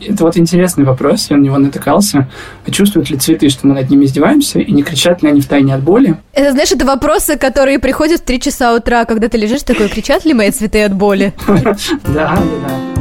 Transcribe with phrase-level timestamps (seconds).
[0.00, 2.28] Это вот интересный вопрос, я на него натыкался.
[2.66, 5.46] А чувствуют ли цветы, что мы над ними издеваемся, и не кричат ли они в
[5.46, 6.16] тайне от боли?
[6.32, 10.24] Это, знаешь, это вопросы, которые приходят в 3 часа утра, когда ты лежишь такой, кричат
[10.24, 11.32] ли мои цветы от боли?
[12.04, 12.99] Да, да, да.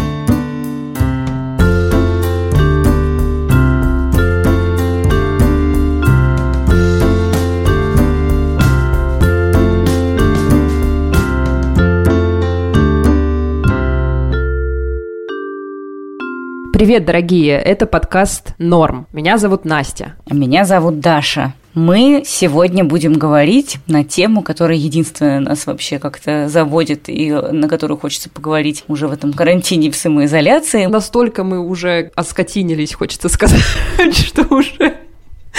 [16.80, 17.57] Привет, дорогие!
[17.57, 19.05] Это подкаст «Норм».
[19.12, 20.16] Меня зовут Настя.
[20.30, 21.53] А меня зовут Даша.
[21.73, 27.98] Мы сегодня будем говорить на тему, которая единственная нас вообще как-то заводит и на которую
[27.98, 30.86] хочется поговорить уже в этом карантине в самоизоляции.
[30.86, 33.59] Настолько мы уже оскотинились, хочется сказать,
[34.14, 34.98] что уже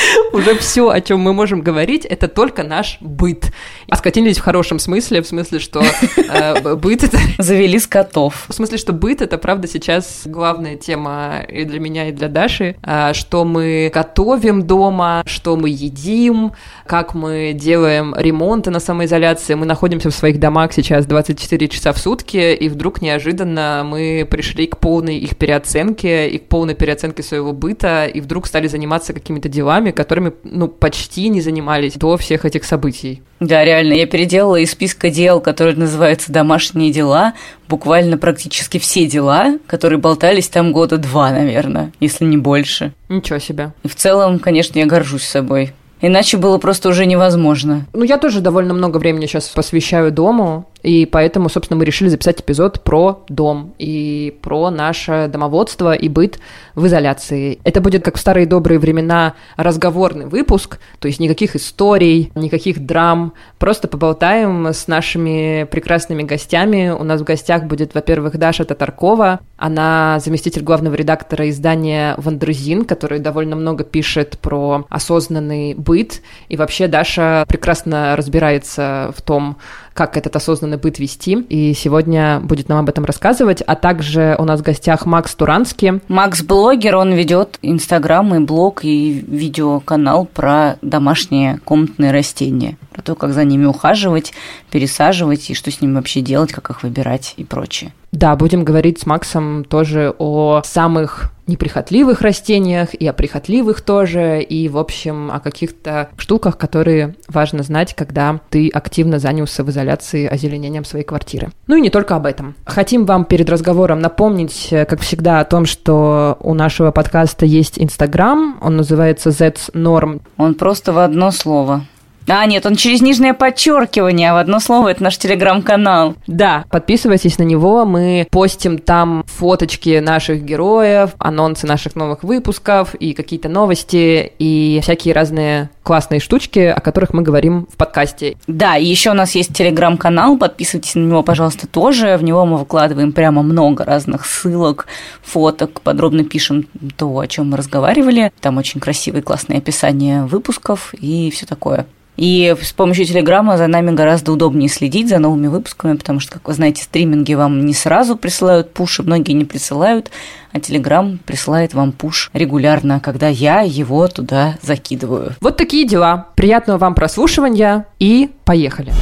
[0.33, 3.53] уже все, о чем мы можем говорить, это только наш быт.
[3.89, 7.19] Оскотинились в хорошем смысле, в смысле, что э, быт это...
[7.39, 8.47] Завели скотов.
[8.49, 12.77] В смысле, что быт это, правда, сейчас главная тема и для меня, и для Даши,
[12.83, 16.53] э, что мы готовим дома, что мы едим,
[16.87, 19.55] как мы делаем ремонты на самоизоляции.
[19.55, 24.67] Мы находимся в своих домах сейчас 24 часа в сутки, и вдруг неожиданно мы пришли
[24.67, 29.49] к полной их переоценке и к полной переоценке своего быта, и вдруг стали заниматься какими-то
[29.49, 33.23] делами, делами, которыми, ну, почти не занимались до всех этих событий.
[33.41, 37.35] Да, реально, я переделала из списка дел, который называется «Домашние дела»,
[37.69, 42.93] буквально практически все дела, которые болтались там года два, наверное, если не больше.
[43.09, 43.73] Ничего себе.
[43.83, 45.73] И в целом, конечно, я горжусь собой.
[46.03, 47.87] Иначе было просто уже невозможно.
[47.93, 52.41] Ну, я тоже довольно много времени сейчас посвящаю дому, и поэтому, собственно, мы решили записать
[52.41, 56.39] эпизод про дом и про наше домоводство и быт
[56.75, 57.59] в изоляции.
[57.65, 63.33] Это будет, как в старые добрые времена, разговорный выпуск, то есть никаких историй, никаких драм,
[63.59, 66.91] просто поболтаем с нашими прекрасными гостями.
[66.91, 73.19] У нас в гостях будет, во-первых, Даша Татаркова, она заместитель главного редактора издания «Вандрузин», который
[73.19, 79.59] довольно много пишет про осознанный быт, и вообще Даша прекрасно разбирается в том,
[80.01, 81.35] как этот осознанный быт вести.
[81.51, 83.61] И сегодня будет нам об этом рассказывать.
[83.61, 86.01] А также у нас в гостях Макс Туранский.
[86.09, 92.79] Макс блогер, он ведет инстаграм и блог и видеоканал про домашние комнатные растения.
[92.95, 94.33] Про то, как за ними ухаживать,
[94.71, 97.93] пересаживать и что с ними вообще делать, как их выбирать и прочее.
[98.13, 104.69] Да, будем говорить с Максом тоже о самых неприхотливых растениях и о прихотливых тоже, и,
[104.69, 110.85] в общем, о каких-то штуках, которые важно знать, когда ты активно занялся в изоляции озеленением
[110.85, 111.51] своей квартиры.
[111.67, 112.55] Ну и не только об этом.
[112.65, 118.59] Хотим вам перед разговором напомнить, как всегда, о том, что у нашего подкаста есть Инстаграм,
[118.61, 120.21] он называется Z's Norm.
[120.37, 121.85] Он просто в одно слово.
[122.31, 126.15] А, нет, он через нижнее подчеркивание, а в одно слово это наш телеграм-канал.
[126.27, 133.15] Да, подписывайтесь на него, мы постим там фоточки наших героев, анонсы наших новых выпусков и
[133.15, 138.37] какие-то новости и всякие разные классные штучки, о которых мы говорим в подкасте.
[138.47, 142.17] Да, и еще у нас есть телеграм-канал, подписывайтесь на него, пожалуйста, тоже.
[142.17, 144.87] В него мы выкладываем прямо много разных ссылок,
[145.23, 148.33] фоток, подробно пишем то, о чем мы разговаривали.
[148.41, 151.87] Там очень красивые, классные описания выпусков и все такое.
[152.17, 156.49] И с помощью Телеграма за нами гораздо удобнее следить за новыми выпусками, потому что, как
[156.49, 160.11] вы знаете, стриминги вам не сразу присылают пуши, многие не присылают,
[160.53, 165.35] а Телеграм присылает вам пуш регулярно, когда я его туда закидываю.
[165.41, 166.29] Вот такие дела.
[166.37, 168.93] Приятного вам прослушивания и поехали.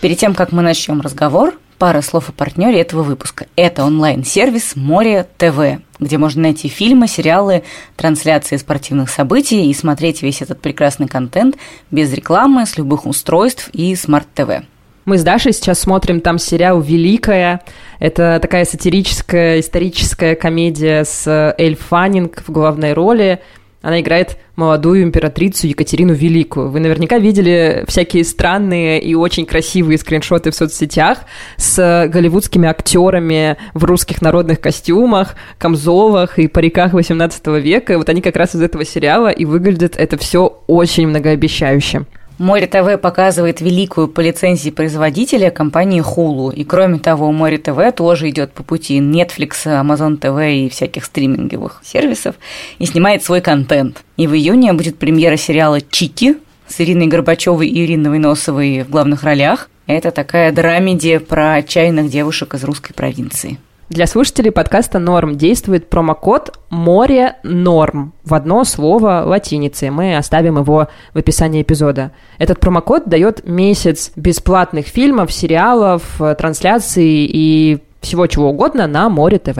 [0.00, 3.46] Перед тем, как мы начнем разговор, пара слов о партнере этого выпуска.
[3.56, 7.62] Это онлайн-сервис more.tv, где можно найти фильмы, сериалы,
[7.96, 11.56] трансляции спортивных событий и смотреть весь этот прекрасный контент
[11.90, 14.66] без рекламы, с любых устройств и смарт-ТВ.
[15.06, 17.62] Мы с Дашей сейчас смотрим там сериал «Великая».
[17.98, 23.40] Это такая сатирическая, историческая комедия с Эль Фаннинг в главной роли.
[23.82, 26.70] Она играет молодую императрицу Екатерину Великую.
[26.70, 31.20] Вы наверняка видели всякие странные и очень красивые скриншоты в соцсетях
[31.56, 37.96] с голливудскими актерами в русских народных костюмах, камзолах и париках 18 века.
[37.96, 42.04] Вот они как раз из этого сериала, и выглядит это все очень многообещающе.
[42.40, 46.54] Море ТВ показывает великую по лицензии производителя компании Hulu.
[46.54, 51.82] И кроме того, Море ТВ тоже идет по пути Netflix, Amazon TV и всяких стриминговых
[51.84, 52.36] сервисов
[52.78, 54.04] и снимает свой контент.
[54.16, 59.22] И в июне будет премьера сериала «Чики» с Ириной Горбачевой и Ириной Носовой в главных
[59.22, 59.68] ролях.
[59.86, 63.58] Это такая драмедия про отчаянных девушек из русской провинции.
[63.90, 69.90] Для слушателей подкаста «Норм» действует промокод «Море Норм» в одно слово латиницей.
[69.90, 72.12] Мы оставим его в описании эпизода.
[72.38, 79.58] Этот промокод дает месяц бесплатных фильмов, сериалов, трансляций и всего чего угодно на Море ТВ.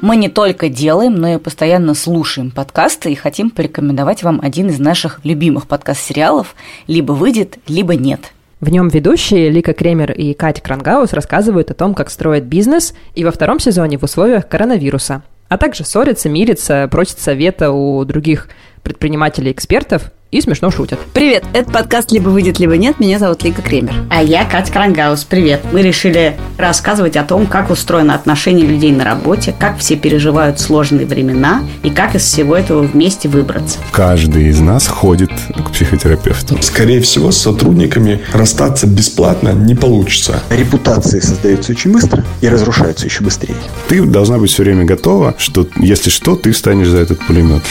[0.00, 4.78] Мы не только делаем, но и постоянно слушаем подкасты и хотим порекомендовать вам один из
[4.78, 6.54] наших любимых подкаст-сериалов
[6.86, 8.33] «Либо выйдет, либо нет».
[8.64, 13.22] В нем ведущие Лика Кремер и Катя Крангаус рассказывают о том, как строят бизнес, и
[13.22, 15.22] во втором сезоне в условиях коронавируса.
[15.50, 18.48] А также ссорятся, мирятся, просят совета у других
[18.82, 20.98] предпринимателей-экспертов и смешно шутят.
[21.12, 22.98] Привет, это подкаст «Либо выйдет, либо нет».
[22.98, 23.94] Меня зовут Лика Кремер.
[24.10, 25.24] А я Катя Крангаус.
[25.24, 25.60] Привет.
[25.72, 31.06] Мы решили рассказывать о том, как устроено отношение людей на работе, как все переживают сложные
[31.06, 33.78] времена и как из всего этого вместе выбраться.
[33.92, 36.60] Каждый из нас ходит к психотерапевту.
[36.62, 40.40] Скорее всего, с сотрудниками расстаться бесплатно не получится.
[40.50, 43.56] Репутации создаются очень быстро и разрушаются еще быстрее.
[43.88, 47.62] Ты должна быть все время готова, что если что, ты встанешь за этот пулемет.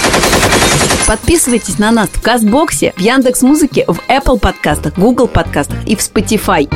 [1.13, 5.99] Подписывайтесь на нас в Кастбоксе, в Яндекс Музыке, в Apple подкастах, Google подкастах и в
[5.99, 6.67] Spotify.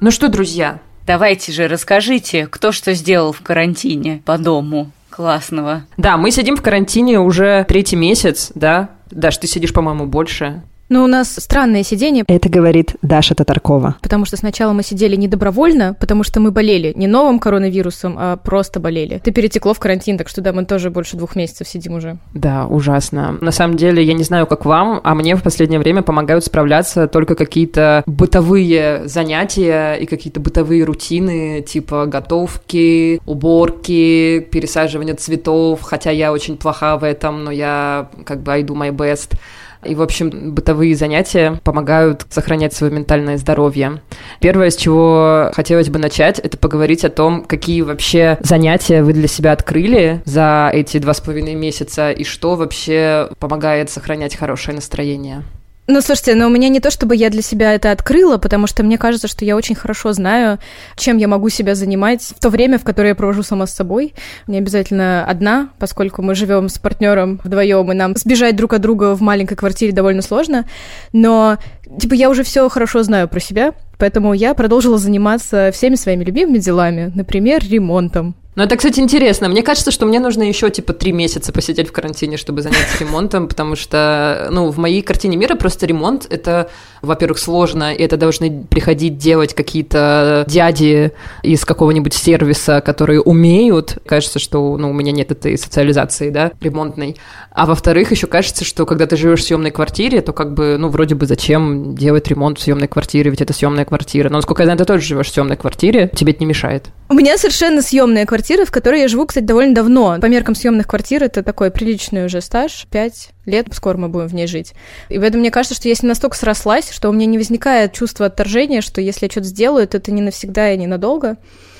[0.00, 5.86] Ну что, друзья, Давайте же расскажите, кто что сделал в карантине по дому классного.
[5.96, 8.90] да, мы сидим в карантине уже третий месяц, да?
[9.10, 10.62] Даш, ты сидишь, по-моему, больше.
[10.92, 13.96] Но у нас странное сидение, Это говорит Даша Татаркова.
[14.02, 18.36] потому что сначала мы сидели не добровольно, потому что мы болели не новым коронавирусом, а
[18.36, 19.16] просто болели.
[19.16, 22.18] Это перетекло в карантин, так что да, мы тоже больше двух месяцев сидим уже.
[22.34, 23.38] Да, ужасно.
[23.40, 27.08] На самом деле, я не знаю, как вам, а мне в последнее время помогают справляться
[27.08, 36.32] только какие-то бытовые занятия и какие-то бытовые рутины, типа готовки, уборки, пересаживания цветов, хотя я
[36.32, 39.38] очень плоха в этом, но я как бы I do my best.
[39.84, 44.00] И, в общем, бытовые занятия помогают сохранять свое ментальное здоровье.
[44.40, 49.28] Первое, с чего хотелось бы начать, это поговорить о том, какие вообще занятия вы для
[49.28, 55.42] себя открыли за эти два с половиной месяца и что вообще помогает сохранять хорошее настроение.
[55.88, 58.84] Ну, слушайте, но у меня не то, чтобы я для себя это открыла, потому что
[58.84, 60.60] мне кажется, что я очень хорошо знаю,
[60.96, 64.14] чем я могу себя занимать в то время, в которое я провожу сама с собой.
[64.46, 69.16] Не обязательно одна, поскольку мы живем с партнером вдвоем, и нам сбежать друг от друга
[69.16, 70.68] в маленькой квартире довольно сложно.
[71.12, 71.58] Но,
[71.98, 76.58] типа, я уже все хорошо знаю про себя, поэтому я продолжила заниматься всеми своими любимыми
[76.58, 78.36] делами, например, ремонтом.
[78.54, 79.48] Ну, это, кстати, интересно.
[79.48, 83.48] Мне кажется, что мне нужно еще, типа, три месяца посидеть в карантине, чтобы заняться ремонтом,
[83.48, 86.68] потому что, ну, в моей картине мира просто ремонт— это,
[87.00, 91.12] во-первых, сложно, и это должны приходить делать какие-то дяди
[91.42, 93.96] из какого-нибудь сервиса, которые умеют.
[94.04, 97.16] Кажется, что, ну, у меня нет этой социализации, да, ремонтной.
[97.52, 100.90] А во-вторых, еще кажется, что когда ты живешь в съемной квартире, то как бы, ну,
[100.90, 104.28] вроде бы зачем делать ремонт в съемной квартире, ведь это съемная квартира.
[104.28, 106.90] Но, насколько я знаю, ты тоже живешь в съемной квартире, тебе это не мешает.
[107.08, 110.18] У меня совершенно съемная квартира, в которой я живу, кстати, довольно давно.
[110.20, 114.34] По меркам съемных квартир это такой приличный уже стаж, пять лет, скоро мы будем в
[114.34, 114.72] ней жить.
[115.08, 117.92] И поэтому мне кажется, что я с ней настолько срослась, что у меня не возникает
[117.92, 121.36] чувство отторжения, что если я что-то сделаю, то это не навсегда и ненадолго.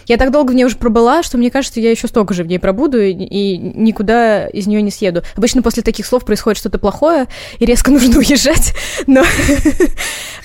[0.06, 2.46] Я так долго в ней уже пробыла, что мне кажется, я еще столько же в
[2.46, 5.22] ней пробуду и, и никуда из нее не съеду.
[5.36, 7.26] Обычно после таких слов происходит что-то плохое,
[7.58, 8.74] и резко нужно уезжать,
[9.06, 9.22] но...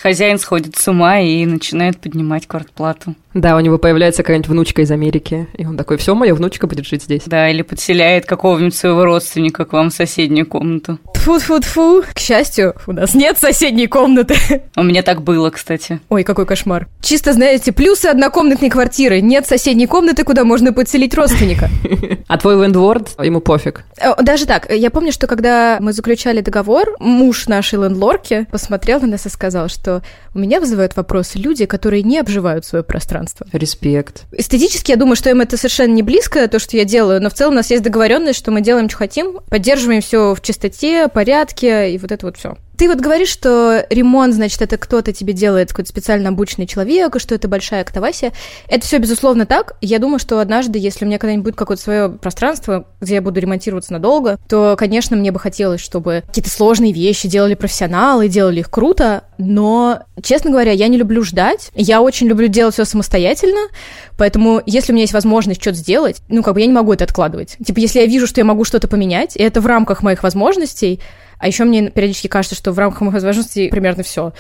[0.02, 3.16] Хозяин сходит с ума и начинает поднимать квартплату.
[3.38, 6.86] Да, у него появляется какая-нибудь внучка из Америки, и он такой, все, моя внучка будет
[6.88, 7.22] жить здесь.
[7.28, 10.98] Да, или подселяет какого-нибудь своего родственника к вам в соседнюю комнату.
[11.14, 14.36] тфу тфу тфу К счастью, у нас нет соседней комнаты.
[14.76, 16.00] У меня так было, кстати.
[16.10, 16.88] Ой, какой кошмар.
[17.02, 19.22] Чисто, знаете, плюсы однокомнатной квартиры.
[19.22, 21.70] Нет соседней комнаты, куда можно подселить родственника.
[22.28, 23.84] А твой лендлорд, ему пофиг.
[23.98, 29.08] Э, Даже так, я помню, что когда мы заключали договор, муж нашей лендлорки посмотрел на
[29.08, 30.02] нас и сказал, что
[30.34, 33.27] у меня вызывают вопросы люди, которые не обживают свое пространство.
[33.52, 34.26] Респект.
[34.32, 37.34] Эстетически, я думаю, что им это совершенно не близко, то, что я делаю, но в
[37.34, 41.92] целом у нас есть договоренность, что мы делаем, что хотим, поддерживаем все в чистоте, порядке
[41.94, 42.58] и вот это вот все.
[42.78, 47.34] Ты вот говоришь, что ремонт, значит, это кто-то тебе делает, какой-то специально обученный человек, что
[47.34, 48.34] это большая катавасия.
[48.68, 49.76] Это все, безусловно, так.
[49.82, 53.40] Я думаю, что однажды, если у меня когда-нибудь будет какое-то свое пространство, где я буду
[53.40, 58.70] ремонтироваться надолго, то, конечно, мне бы хотелось, чтобы какие-то сложные вещи делали профессионалы, делали их
[58.70, 61.72] круто, но, честно говоря, я не люблю ждать.
[61.74, 63.70] Я очень люблю делать все самостоятельно,
[64.18, 67.06] поэтому, если у меня есть возможность что-то сделать, ну, как бы я не могу это
[67.06, 67.58] откладывать.
[67.66, 71.00] Типа, если я вижу, что я могу что-то поменять, и это в рамках моих возможностей,
[71.40, 74.34] а еще мне периодически кажется, что в рамках моих возможностей примерно все.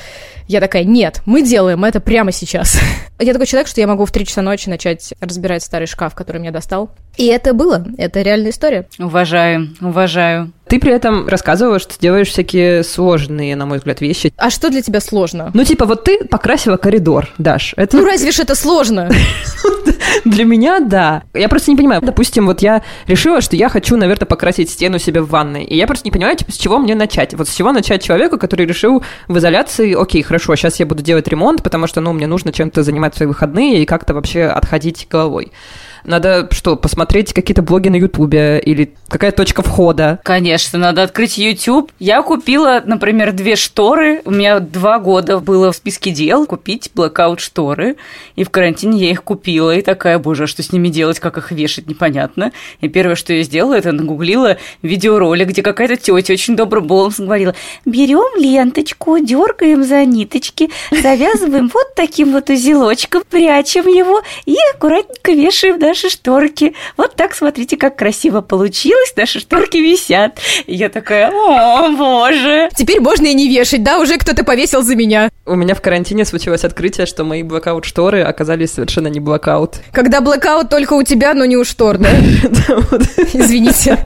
[0.48, 2.80] Я такая, нет, мы делаем это прямо сейчас.
[3.20, 6.40] я такой человек, что я могу в 3 часа ночи начать разбирать старый шкаф, который
[6.40, 6.92] меня достал.
[7.16, 7.86] И это было.
[7.98, 8.88] Это реальная история.
[9.00, 10.52] Уважаю, уважаю.
[10.68, 14.34] Ты при этом рассказывала, что делаешь всякие сложные, на мой взгляд, вещи.
[14.38, 15.52] А что для тебя сложно?
[15.54, 17.74] Ну, типа, вот ты покрасила коридор, Даш.
[17.78, 17.98] Это...
[17.98, 19.10] Ну, разве ж это сложно?
[20.26, 21.24] Для меня, да.
[21.34, 22.02] Я просто не понимаю.
[22.02, 25.64] Допустим, вот я решила, что я хочу, наверное, покрасить стену себе в ванной.
[25.64, 27.34] И я просто не понимаю, типа, с чего мне начать.
[27.34, 31.28] Вот с чего начать человеку, который решил в изоляции, окей, хорошо, сейчас я буду делать
[31.28, 35.52] ремонт, потому что, ну, мне нужно чем-то занимать свои выходные и как-то вообще отходить головой.
[36.04, 40.20] Надо что, посмотреть какие-то блоги на Ютубе или какая точка входа?
[40.24, 41.92] Конечно, надо открыть YouTube.
[42.00, 44.22] Я купила, например, две шторы.
[44.26, 47.96] У меня два года было в списке дел купить блокаут шторы.
[48.36, 49.76] И в карантине я их купила.
[49.76, 52.52] И такая, боже, а что с ними делать, как их вешать, непонятно.
[52.82, 57.56] И первое, что я сделала, это нагуглила видеоролик, где какая-то тетя очень добрым голосом говорила,
[57.86, 65.80] берем ленточку, дергаем за ниточки, завязываем вот таким вот узелочком, прячем его и аккуратненько вешаем
[65.80, 66.74] даже наши шторки.
[66.98, 70.40] Вот так, смотрите, как красиво получилось, наши шторки висят.
[70.66, 72.70] И я такая, о, боже.
[72.76, 74.00] Теперь можно и не вешать, да?
[74.00, 75.30] Уже кто-то повесил за меня.
[75.46, 79.78] У меня в карантине случилось открытие, что мои blackout-шторы оказались совершенно не blackout.
[79.92, 82.10] Когда blackout только у тебя, но не у штор, да?
[83.34, 84.06] Извините.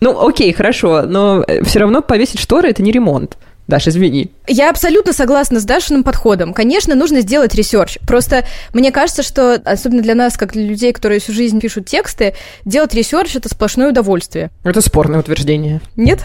[0.00, 3.36] Ну, окей, хорошо, но все равно повесить шторы– это не ремонт.
[3.68, 4.30] Даш, извини.
[4.46, 6.54] Я абсолютно согласна с Дашиным подходом.
[6.54, 7.98] Конечно, нужно сделать research.
[8.06, 12.34] Просто мне кажется, что, особенно для нас, как для людей, которые всю жизнь пишут тексты,
[12.64, 14.50] делать research – это сплошное удовольствие.
[14.62, 15.80] Это спорное утверждение.
[15.96, 16.20] Нет?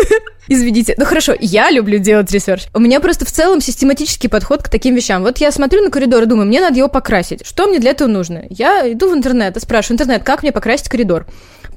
[0.48, 0.94] Извините.
[0.96, 2.66] Ну хорошо, я люблю делать research.
[2.72, 5.22] У меня просто в целом систематический подход к таким вещам.
[5.22, 7.46] Вот я смотрю на коридор и думаю, мне надо его покрасить.
[7.46, 8.44] Что мне для этого нужно?
[8.48, 11.26] Я иду в интернет и спрашиваю, интернет, как мне покрасить коридор?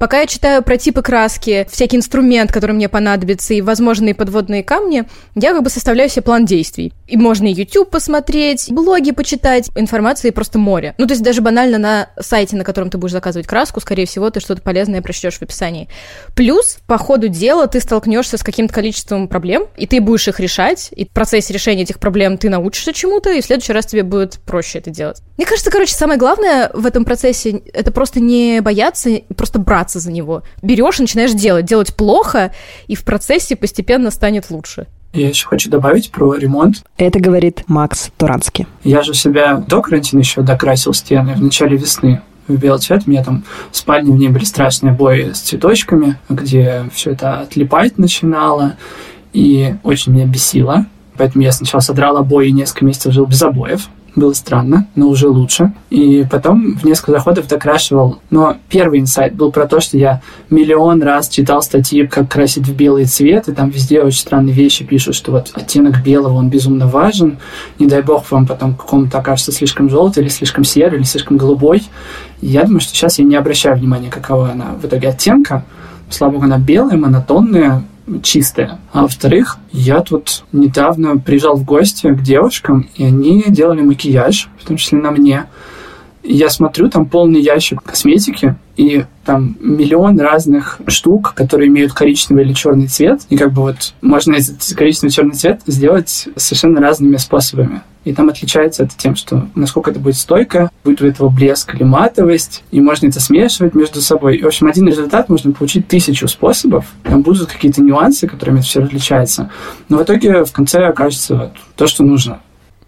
[0.00, 5.04] Пока я читаю про типы краски, всякий инструмент, который мне понадобится, и возможные подводные камни,
[5.34, 6.94] я как бы составляю себе план действий.
[7.06, 10.94] И можно YouTube посмотреть, блоги почитать, информации просто море.
[10.96, 14.30] Ну, то есть даже банально на сайте, на котором ты будешь заказывать краску, скорее всего,
[14.30, 15.86] ты что-то полезное прочтешь в описании.
[16.34, 20.88] Плюс, по ходу дела, ты столкнешься с каким-то количеством проблем, и ты будешь их решать,
[20.96, 24.40] и в процессе решения этих проблем ты научишься чему-то, и в следующий раз тебе будет
[24.46, 25.20] проще это делать.
[25.36, 30.12] Мне кажется, короче, самое главное в этом процессе— это просто не бояться, просто браться за
[30.12, 30.42] него.
[30.62, 31.64] Берешь и начинаешь делать.
[31.64, 32.52] Делать плохо,
[32.86, 34.86] и в процессе постепенно станет лучше.
[35.12, 36.84] Я еще хочу добавить про ремонт.
[36.96, 38.66] Это говорит Макс Туранский.
[38.84, 43.02] Я же себя до карантина еще докрасил стены в начале весны в белый цвет.
[43.06, 47.40] У меня там в спальне в ней были страшные обои с цветочками, где все это
[47.40, 48.76] отлипать начинало.
[49.32, 50.86] И очень меня бесило.
[51.16, 55.28] Поэтому я сначала содрал обои и несколько месяцев жил без обоев было странно, но уже
[55.28, 55.72] лучше.
[55.90, 58.18] И потом в несколько заходов докрашивал.
[58.30, 62.74] Но первый инсайт был про то, что я миллион раз читал статьи, как красить в
[62.74, 66.86] белый цвет, и там везде очень странные вещи пишут, что вот оттенок белого, он безумно
[66.86, 67.38] важен.
[67.78, 71.82] Не дай бог вам потом какому-то окажется слишком желтый, или слишком серый, или слишком голубой.
[72.40, 75.64] И я думаю, что сейчас я не обращаю внимания, какого она в итоге оттенка.
[76.08, 77.84] Слава богу, она белая, монотонная,
[78.22, 78.78] чистая.
[78.92, 84.66] А во-вторых, я тут недавно приезжал в гости к девушкам, и они делали макияж, в
[84.66, 85.46] том числе на мне.
[86.22, 92.44] И я смотрю, там полный ящик косметики, и там миллион разных штук, которые имеют коричневый
[92.44, 93.22] или черный цвет.
[93.30, 97.82] И как бы вот можно этот коричневый черный цвет сделать совершенно разными способами.
[98.04, 101.82] И там отличается это тем, что насколько это будет стойко, будет у этого блеск или
[101.82, 104.38] матовость, и можно это смешивать между собой.
[104.38, 106.86] И, в общем, один результат можно получить тысячу способов.
[107.02, 109.50] Там будут какие-то нюансы, которыми это все различается.
[109.88, 112.40] Но в итоге в конце окажется то, что нужно.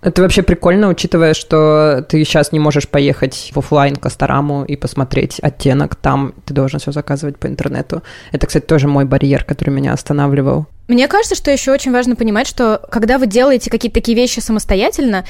[0.03, 4.75] Это вообще прикольно, учитывая, что ты сейчас не можешь поехать в офлайн к Астараму и
[4.75, 8.03] посмотреть оттенок там, ты должен все заказывать по интернету.
[8.33, 10.67] Это, кстати, тоже мой барьер, который меня останавливал.
[10.89, 15.25] Мне кажется, что еще очень важно понимать, что когда вы делаете какие-то такие вещи самостоятельно,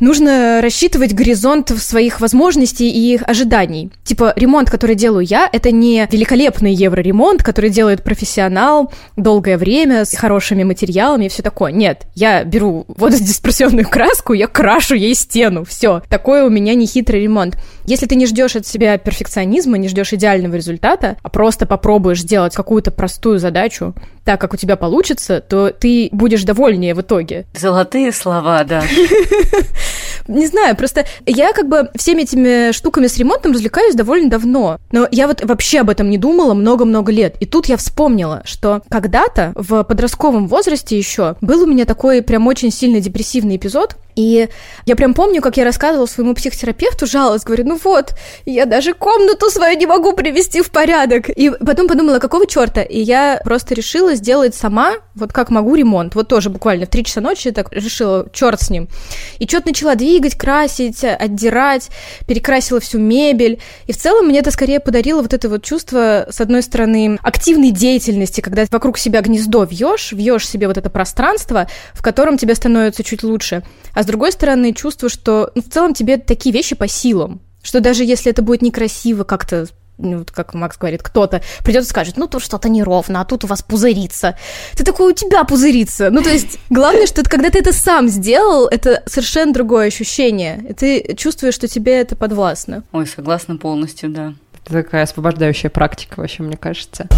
[0.00, 3.90] нужно рассчитывать горизонт своих возможностей и их ожиданий.
[4.04, 10.16] Типа, ремонт, который делаю я, это не великолепный евроремонт, который делает профессионал долгое время с
[10.16, 11.72] хорошими материалами и все такое.
[11.72, 15.64] Нет, я беру вододисперсионную краску, я крашу ей стену.
[15.64, 16.02] Все.
[16.08, 17.56] Такой у меня не хитрый ремонт.
[17.84, 22.54] Если ты не ждешь от себя перфекционизма, не ждешь идеального результата, а просто попробуешь сделать
[22.54, 23.94] какую-то простую задачу
[24.26, 27.46] так, как у тебя получится, то ты будешь довольнее в итоге.
[27.54, 28.82] Золотые слова, да.
[30.28, 34.78] Не знаю, просто я как бы всеми этими штуками с ремонтом развлекаюсь довольно давно.
[34.92, 37.36] Но я вот вообще об этом не думала много-много лет.
[37.40, 42.46] И тут я вспомнила, что когда-то в подростковом возрасте еще был у меня такой прям
[42.46, 44.48] очень сильный депрессивный эпизод, И
[44.86, 48.14] я прям помню, как я рассказывала своему психотерапевту, жаловалась, говорю, ну вот,
[48.46, 51.28] я даже комнату свою не могу привести в порядок.
[51.28, 52.82] И потом подумала, какого черта?
[52.82, 56.14] И я просто решила сделать сама, вот как могу, ремонт.
[56.14, 58.88] Вот тоже буквально в 3 часа ночи так решила, черт с ним.
[59.38, 61.90] И что-то начала двигать, красить, отдирать,
[62.26, 63.60] перекрасила всю мебель.
[63.86, 67.70] И в целом мне это скорее подарило вот это вот чувство, с одной стороны, активной
[67.70, 73.04] деятельности, когда вокруг себя гнездо вьешь, вьешь себе вот это пространство, в котором тебе становится
[73.04, 73.62] чуть лучше.
[73.92, 77.80] А с другой стороны, чувство, что ну, в целом тебе такие вещи по силам, что
[77.80, 79.66] даже если это будет некрасиво как-то
[79.98, 83.42] ну, вот как Макс говорит, кто-то придет и скажет, ну тут что-то неровно, а тут
[83.42, 84.38] у вас пузырится.
[84.76, 86.10] Ты такой, у тебя пузырится.
[86.10, 90.64] Ну, то есть, главное, что это, когда ты это сам сделал, это совершенно другое ощущение.
[90.68, 92.84] И ты чувствуешь, что тебе это подвластно.
[92.92, 94.34] Ой, согласна полностью, да.
[94.62, 97.08] Это такая освобождающая практика вообще, мне кажется.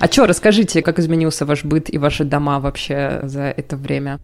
[0.00, 4.18] А что, расскажите, как изменился ваш быт и ваши дома вообще за это время?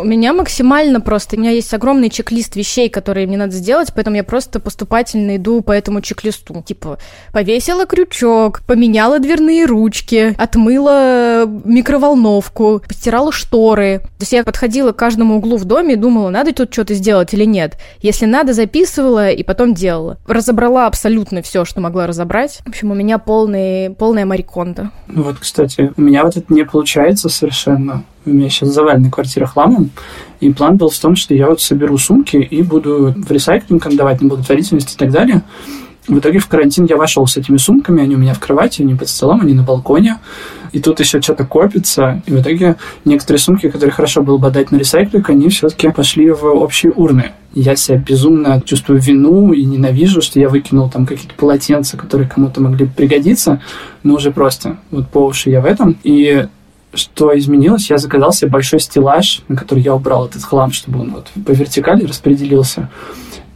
[0.00, 1.36] У меня максимально просто.
[1.36, 5.60] У меня есть огромный чек-лист вещей, которые мне надо сделать, поэтому я просто поступательно иду
[5.60, 6.62] по этому чек-листу.
[6.66, 6.98] Типа,
[7.32, 14.00] повесила крючок, поменяла дверные ручки, отмыла микроволновку, постирала шторы.
[14.18, 17.34] То есть я подходила к каждому углу в доме и думала, надо тут что-то сделать
[17.34, 17.76] или нет.
[18.00, 20.18] Если надо, записывала и потом делала.
[20.26, 22.60] Разобрала абсолютно все, что могла разобрать.
[22.64, 24.90] В общем, у меня полный, полная мариконда.
[25.08, 29.90] Вот, кстати, у меня вот это не получается совершенно у меня сейчас завалена квартира хламом,
[30.40, 34.20] и план был в том, что я вот соберу сумки и буду в ресайклинг отдавать
[34.20, 35.42] на благотворительность и так далее.
[36.08, 38.94] В итоге в карантин я вошел с этими сумками, они у меня в кровати, они
[38.94, 40.16] под столом, они на балконе.
[40.72, 42.22] И тут еще что-то копится.
[42.26, 46.30] И в итоге некоторые сумки, которые хорошо было бы отдать на ресайклинг, они все-таки пошли
[46.30, 47.32] в общие урны.
[47.52, 52.62] Я себя безумно чувствую вину и ненавижу, что я выкинул там какие-то полотенца, которые кому-то
[52.62, 53.60] могли пригодиться.
[54.02, 55.98] Но уже просто вот по уши я в этом.
[56.04, 56.46] И
[56.94, 61.12] что изменилось, я заказал себе большой стеллаж, на который я убрал этот хлам, чтобы он
[61.12, 62.90] вот по вертикали распределился.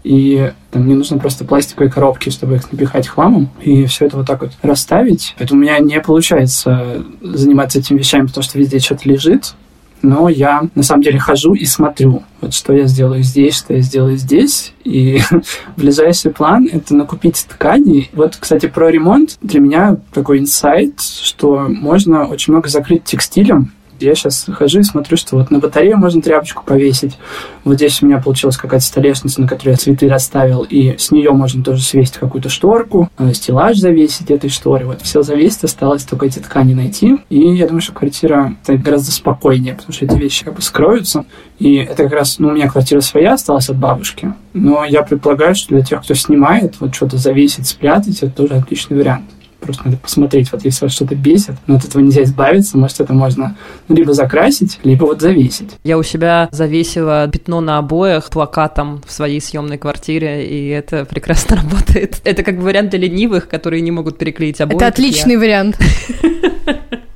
[0.04, 4.26] И там мне нужно просто пластиковые коробки, чтобы их напихать хламом, и все это вот
[4.26, 5.34] так вот расставить.
[5.38, 9.54] Поэтому у меня не получается заниматься этими вещами, потому что везде что-то лежит
[10.02, 13.80] но я на самом деле хожу и смотрю, вот что я сделаю здесь, что я
[13.80, 15.20] сделаю здесь, и
[15.76, 18.10] ближайший план— это накупить ткани.
[18.12, 19.38] Вот, кстати, про ремонт.
[19.40, 25.16] Для меня такой инсайт, что можно очень много закрыть текстилем, я сейчас хожу и смотрю,
[25.16, 27.18] что вот на батарею можно тряпочку повесить.
[27.64, 31.30] Вот здесь у меня получилась какая-то столешница, на которой я цветы расставил, и с нее
[31.32, 34.86] можно тоже свесить какую-то шторку, э, стеллаж завесить этой шторы.
[34.86, 37.18] Вот все завесить, осталось только эти ткани найти.
[37.28, 41.24] И я думаю, что квартира гораздо спокойнее, потому что эти вещи как бы скроются.
[41.58, 44.34] И это как раз, ну, у меня квартира своя осталась от бабушки.
[44.52, 48.96] Но я предполагаю, что для тех, кто снимает, вот что-то завесить, спрятать, это тоже отличный
[48.96, 49.24] вариант.
[49.62, 53.12] Просто надо посмотреть, вот если вас что-то бесит, но от этого нельзя избавиться, может, это
[53.12, 53.56] можно
[53.88, 55.70] ну, либо закрасить, либо вот завесить.
[55.84, 61.56] Я у себя завесила пятно на обоях плакатом в своей съемной квартире, и это прекрасно
[61.62, 62.20] работает.
[62.24, 64.76] Это как бы вариант для ленивых, которые не могут переклеить обои.
[64.76, 65.38] Это отличный я.
[65.38, 65.78] вариант.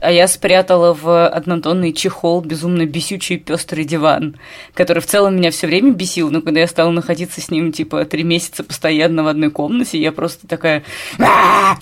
[0.06, 4.36] а я спрятала в однотонный чехол безумно бесючий пестрый диван,
[4.72, 8.04] который в целом меня все время бесил, но когда я стала находиться с ним, типа,
[8.04, 10.84] три месяца постоянно в одной комнате, я просто такая,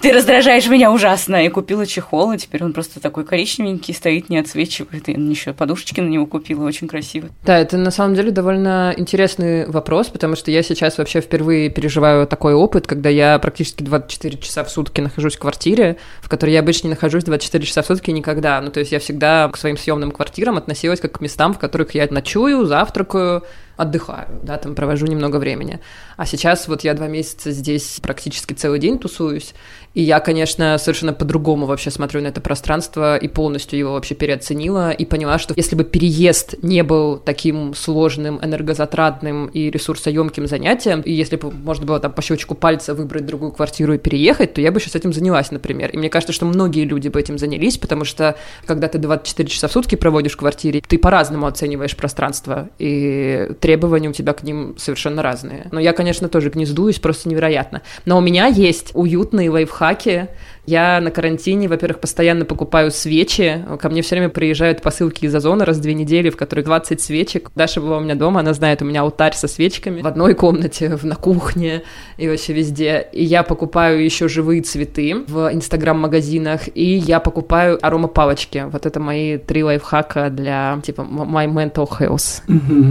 [0.01, 4.39] ты раздражаешь меня ужасно, и купила чехол, и теперь он просто такой коричневенький, стоит, не
[4.39, 7.29] отсвечивает, и еще подушечки на него купила, очень красиво.
[7.45, 12.27] Да, это на самом деле довольно интересный вопрос, потому что я сейчас вообще впервые переживаю
[12.27, 16.61] такой опыт, когда я практически 24 часа в сутки нахожусь в квартире, в которой я
[16.61, 18.61] обычно не нахожусь 24 часа в сутки никогда.
[18.61, 21.95] Ну, то есть я всегда к своим съемным квартирам относилась как к местам, в которых
[21.95, 23.45] я ночую, завтракаю,
[23.77, 25.81] отдыхаю, да, там провожу немного времени.
[26.17, 29.55] А сейчас вот я два месяца здесь практически целый день тусуюсь,
[29.95, 34.91] и я, конечно, совершенно по-другому вообще смотрю на это пространство и полностью его вообще переоценила
[34.91, 41.13] и поняла, что если бы переезд не был таким сложным, энергозатратным и ресурсоемким занятием, и
[41.13, 44.73] если бы можно было там по щелчку пальца выбрать другую квартиру и переехать, то я
[44.73, 45.91] бы сейчас этим занялась, например.
[45.91, 49.69] И мне кажется, что многие люди бы этим занялись, потому что когда ты 24 часа
[49.69, 54.75] в сутки проводишь в квартире, ты по-разному оцениваешь пространство, и требования у тебя к ним
[54.77, 55.69] совершенно разные.
[55.73, 57.81] Но я, конечно, тоже гнездуюсь просто невероятно.
[58.05, 60.29] Но у меня есть лайфхак лайфхаки.
[60.67, 63.65] Я на карантине, во-первых, постоянно покупаю свечи.
[63.81, 67.01] Ко мне все время приезжают посылки из Озона раз в две недели, в которых 20
[67.01, 67.51] свечек.
[67.55, 70.99] Даша была у меня дома, она знает, у меня алтарь со свечками в одной комнате,
[71.03, 71.83] на кухне
[72.17, 73.09] и вообще везде.
[73.13, 78.67] И я покупаю еще живые цветы в инстаграм-магазинах, и я покупаю аромапалочки.
[78.71, 82.43] Вот это мои три лайфхака для, типа, my mental health.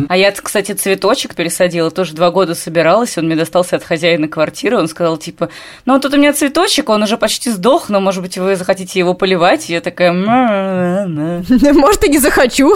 [0.10, 4.78] А я, кстати, цветочек пересадила, тоже два года собиралась, он мне достался от хозяина квартиры,
[4.78, 5.50] он сказал, типа,
[5.86, 9.14] ну, тут у меня цветочек, он уже почти сдох, но, может быть, вы захотите его
[9.14, 9.70] поливать.
[9.70, 10.14] И я такая...
[11.74, 12.76] Может, и не захочу.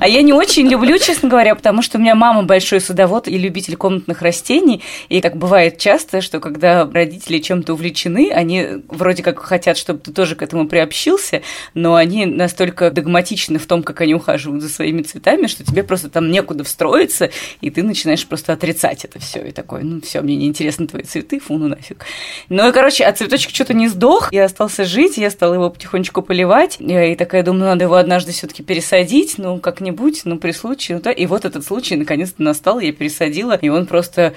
[0.00, 3.38] А я не очень люблю, честно говоря, потому что у меня мама большой садовод и
[3.38, 4.82] любитель комнатных растений.
[5.08, 10.12] И так бывает часто, что когда родители чем-то увлечены, они вроде как хотят, чтобы ты
[10.12, 11.42] тоже к этому приобщился,
[11.74, 16.08] но они настолько догматичны в том, как они ухаживают за своими цветами, что тебе просто
[16.08, 16.64] там некуда
[17.06, 17.30] встроиться,
[17.60, 19.40] и ты начинаешь просто отрицать это все.
[19.40, 22.04] И такой, ну все, мне неинтересны твои цветы, фу, ну нафиг.
[22.48, 26.22] Ну и, короче, а цветочек что-то не сдох, я остался жить, я стала его потихонечку
[26.22, 31.02] поливать, и такая думаю, надо его однажды все-таки пересадить, ну как-нибудь, ну при случае, ну
[31.02, 31.12] да.
[31.12, 34.34] И вот этот случай наконец-то настал, я пересадила, и он просто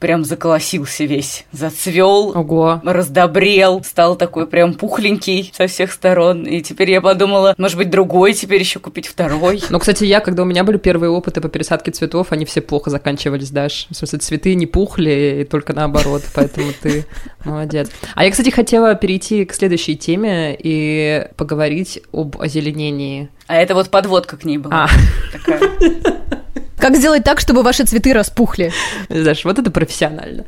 [0.00, 2.80] прям заколосился весь, зацвел, Ого.
[2.82, 6.44] раздобрел, стал такой прям пухленький со всех сторон.
[6.44, 9.62] И теперь я подумала, может быть, другой теперь еще купить второй.
[9.68, 12.90] Ну, кстати, я, когда у меня были первые опыты по пересадке цветов, они все плохо
[12.90, 13.86] заканчивались, Даш.
[13.90, 17.04] В смысле, цветы не пухли, и только наоборот, поэтому ты
[17.44, 17.90] молодец.
[18.14, 23.28] А я, кстати, хотела перейти к следующей теме и поговорить об озеленении.
[23.46, 24.84] А это вот подводка к ней была.
[24.84, 24.88] А.
[25.32, 25.60] Такая.
[26.80, 28.72] Как сделать так, чтобы ваши цветы распухли?
[29.10, 30.46] Знаешь, вот это профессионально.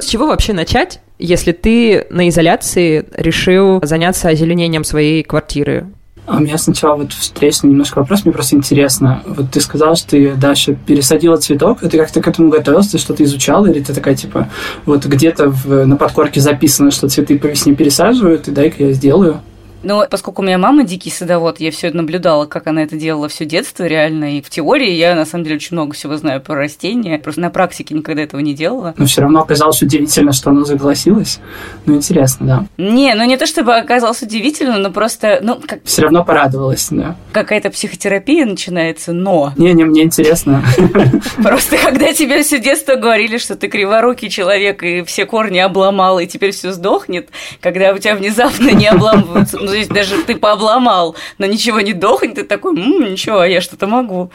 [0.00, 5.88] С чего вообще начать, если ты на изоляции решил заняться озеленением своей квартиры?
[6.24, 9.22] А у меня сначала вот встречный немножко вопрос, мне просто интересно.
[9.26, 13.24] Вот ты сказал, что ты, Даша, пересадила цветок, ты как-то к этому готовился, ты что-то
[13.24, 14.48] изучал, или ты такая, типа,
[14.86, 19.40] вот где-то в, на подкорке записано, что цветы по весне пересаживают, и дай-ка я сделаю?
[19.82, 23.28] Ну, поскольку у меня мама дикий садовод, я все это наблюдала, как она это делала
[23.28, 24.38] все детство реально.
[24.38, 27.18] И в теории я, на самом деле, очень много всего знаю про растения.
[27.18, 28.94] Просто на практике никогда этого не делала.
[28.96, 31.40] Но все равно оказалось удивительно, что оно согласилось.
[31.86, 32.66] Ну, интересно, да.
[32.82, 35.80] Не, ну не то чтобы оказалось удивительно, но просто, ну, как...
[35.84, 37.16] Все равно порадовалась, да.
[37.32, 39.52] Какая-то психотерапия начинается, но...
[39.56, 40.62] Не-не, мне интересно.
[41.42, 46.26] Просто когда тебе все детство говорили, что ты криворукий человек и все корни обломал, и
[46.26, 47.28] теперь все сдохнет,
[47.60, 52.34] когда у тебя внезапно не обламываются ну, здесь даже ты пообломал, но ничего не дохнет,
[52.34, 54.30] ты такой, М, ничего, я что-то могу.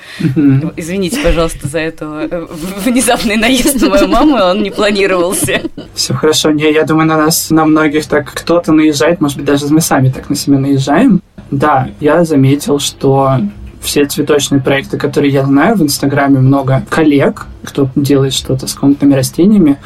[0.78, 2.48] Извините, пожалуйста, за это э,
[2.86, 5.62] внезапный наезд на мою маму, он не планировался.
[5.94, 6.52] Все хорошо.
[6.52, 10.10] Не, я думаю, на нас, на многих так кто-то наезжает, может быть, даже мы сами
[10.10, 11.22] так на себя наезжаем.
[11.52, 13.40] Да, я заметил, что
[13.82, 19.14] все цветочные проекты, которые я знаю, в Инстаграме много коллег, кто делает что-то с комнатными
[19.14, 19.78] растениями,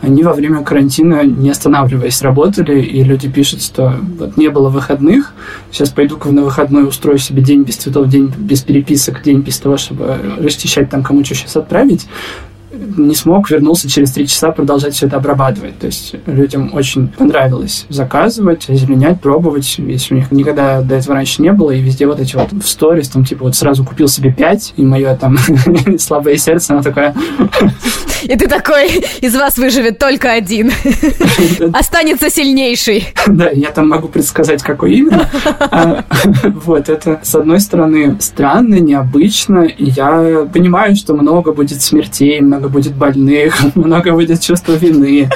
[0.00, 5.32] они во время карантина, не останавливаясь, работали, и люди пишут, что вот не было выходных,
[5.70, 9.76] сейчас пойду-ка на выходной устрою себе день без цветов, день без переписок, день без того,
[9.76, 12.06] чтобы расчищать там кому что сейчас отправить
[12.96, 15.78] не смог, вернулся через три часа продолжать все это обрабатывать.
[15.78, 21.42] То есть людям очень понравилось заказывать, озеленять, пробовать, если у них никогда до этого раньше
[21.42, 24.32] не было, и везде вот эти вот в сторис, там типа вот сразу купил себе
[24.32, 25.36] пять, и мое там
[25.98, 27.14] слабое сердце, оно такое...
[28.24, 30.72] И ты такой, из вас выживет только один.
[31.74, 33.08] Останется сильнейший.
[33.26, 35.28] Да, я там могу предсказать, какой именно.
[35.60, 36.04] А,
[36.64, 42.63] вот, это, с одной стороны, странно, необычно, и я понимаю, что много будет смертей, много
[42.68, 45.28] будет больных, много будет чувства вины.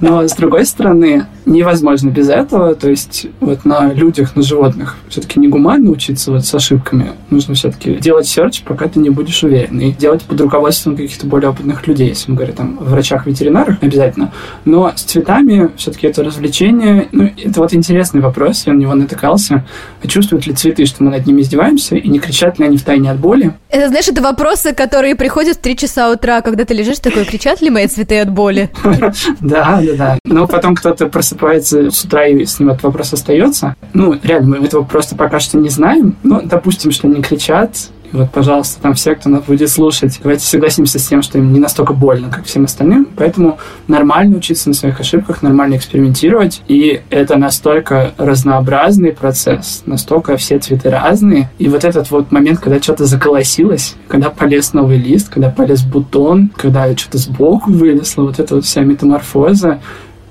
[0.00, 2.74] Но, с другой стороны, невозможно без этого.
[2.74, 7.12] То есть вот на людях, на животных все-таки не гуманно учиться вот с ошибками.
[7.30, 9.80] Нужно все-таки делать серч, пока ты не будешь уверен.
[9.80, 14.32] И делать под руководством каких-то более опытных людей, если мы говорим там врачах-ветеринарах обязательно.
[14.64, 17.08] Но с цветами все-таки это развлечение.
[17.12, 19.64] Ну, это вот интересный вопрос, я на него натыкался.
[20.02, 22.82] А чувствуют ли цветы, что мы над ними издеваемся, и не кричат ли они в
[22.82, 23.54] тайне от боли?
[23.70, 27.60] Это, знаешь, это вопросы, которые приходят в 3 часа утра, когда ты лежишь такой, кричат
[27.62, 28.70] ли мои цветы от боли?
[29.40, 30.18] Да, да, да.
[30.24, 33.76] Но потом кто-то просыпается с утра, и с ним этот вопрос остается.
[33.92, 36.16] Ну, реально, мы этого просто пока что не знаем.
[36.22, 40.44] Ну, допустим, что они кричат, и вот, пожалуйста, там все, кто нас будет слушать, давайте
[40.44, 43.08] согласимся с тем, что им не настолько больно, как всем остальным.
[43.16, 46.62] Поэтому нормально учиться на своих ошибках, нормально экспериментировать.
[46.68, 51.50] И это настолько разнообразный процесс, настолько все цветы разные.
[51.58, 56.50] И вот этот вот момент, когда что-то заколосилось, когда полез новый лист, когда полез бутон,
[56.56, 59.80] когда что-то сбоку вылезло, вот эта вот вся метаморфоза,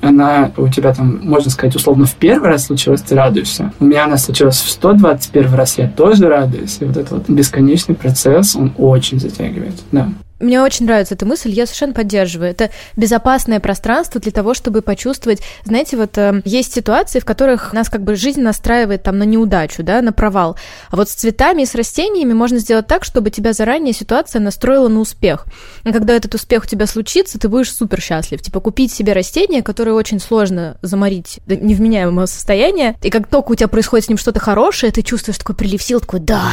[0.06, 3.74] она у тебя там, можно сказать, условно, в первый раз случилась, ты радуешься.
[3.80, 6.78] У меня она случилась в 121 раз, я тоже радуюсь.
[6.80, 10.10] И вот этот вот бесконечный процесс, он очень затягивает, да.
[10.46, 12.52] Мне очень нравится эта мысль, я совершенно поддерживаю.
[12.52, 17.90] Это безопасное пространство для того, чтобы почувствовать, знаете, вот э, есть ситуации, в которых нас
[17.90, 20.56] как бы жизнь настраивает там на неудачу, да, на провал.
[20.92, 24.88] А вот с цветами и с растениями можно сделать так, чтобы тебя заранее ситуация настроила
[24.88, 25.48] на успех.
[25.84, 28.40] И когда этот успех у тебя случится, ты будешь супер счастлив.
[28.40, 33.56] Типа купить себе растение, которое очень сложно заморить до невменяемого состояния, и как только у
[33.56, 36.52] тебя происходит с ним что-то хорошее, ты чувствуешь такой прилив сил, такой, да,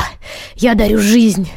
[0.57, 1.51] я дарю жизнь.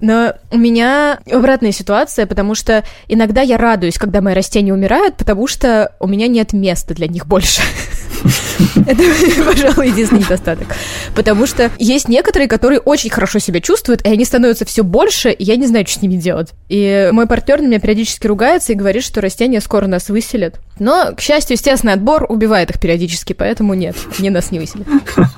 [0.00, 5.16] Но у меня обратная неприятная ситуация, потому что иногда я радуюсь, когда мои растения умирают,
[5.16, 7.62] потому что у меня нет места для них больше.
[8.86, 9.02] Это,
[9.44, 10.68] пожалуй, единственный недостаток.
[11.14, 15.44] Потому что есть некоторые, которые очень хорошо себя чувствуют, и они становятся все больше, и
[15.44, 16.50] я не знаю, что с ними делать.
[16.68, 20.60] И мой партнер на меня периодически ругается и говорит, что растения скоро нас выселят.
[20.78, 24.86] Но, к счастью, естественный отбор убивает их периодически, поэтому нет, они нас не выселят.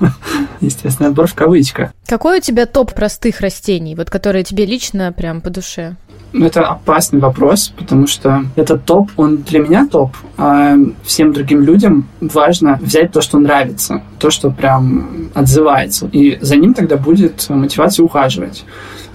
[0.61, 1.91] Естественный отбор в кавычках.
[2.07, 5.95] Какой у тебя топ простых растений, вот которые тебе лично прям по душе?
[6.31, 11.63] Ну, это опасный вопрос, потому что этот топ, он для меня топ, а всем другим
[11.63, 16.07] людям важно взять то, что нравится, то, что прям отзывается.
[16.11, 18.63] И за ним тогда будет мотивация ухаживать.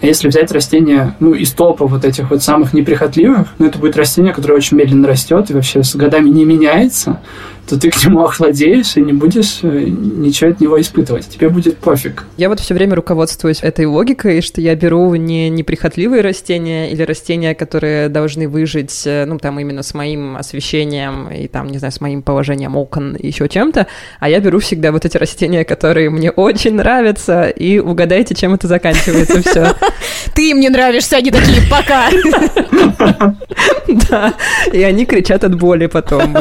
[0.00, 3.96] А если взять растение, ну, из топа вот этих вот самых неприхотливых, ну, это будет
[3.96, 7.20] растение, которое очень медленно растет и вообще с годами не меняется,
[7.66, 11.29] то ты к нему охладеешь и не будешь э, ничего от него испытывать.
[11.29, 12.24] Тебе будет пофиг.
[12.37, 17.55] Я вот все время руководствуюсь этой логикой, что я беру не неприхотливые растения или растения,
[17.55, 22.00] которые должны выжить, э, ну, там, именно с моим освещением и там, не знаю, с
[22.00, 23.87] моим положением окон и еще чем-то,
[24.20, 28.68] а я беру всегда вот эти растения, которые мне очень нравятся, и угадайте, чем это
[28.68, 29.74] заканчивается все.
[30.35, 32.11] Ты им не нравишься, они такие, пока.
[34.11, 34.35] Да,
[34.72, 36.35] и они кричат от боли потом.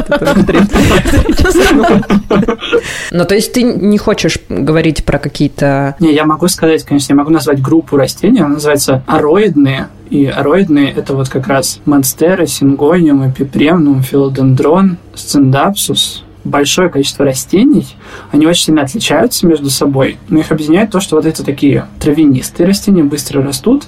[3.10, 5.96] Ну, то есть ты не хочешь говорить про какие-то...
[6.00, 10.92] Не, я могу сказать, конечно, я могу назвать группу растений, она называется ароидные, и ароидные–
[10.96, 17.86] это вот как раз монстера, сингониум, эпипремнум, филодендрон, сциндапсус, большое количество растений,
[18.30, 22.66] они очень сильно отличаются между собой, но их объединяет то, что вот это такие травянистые
[22.66, 23.84] растения быстро растут,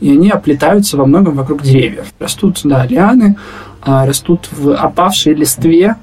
[0.00, 2.12] и они оплетаются во многом вокруг деревьев.
[2.18, 3.36] Растут, да, лианы,
[3.82, 5.96] а, растут в опавшей листве,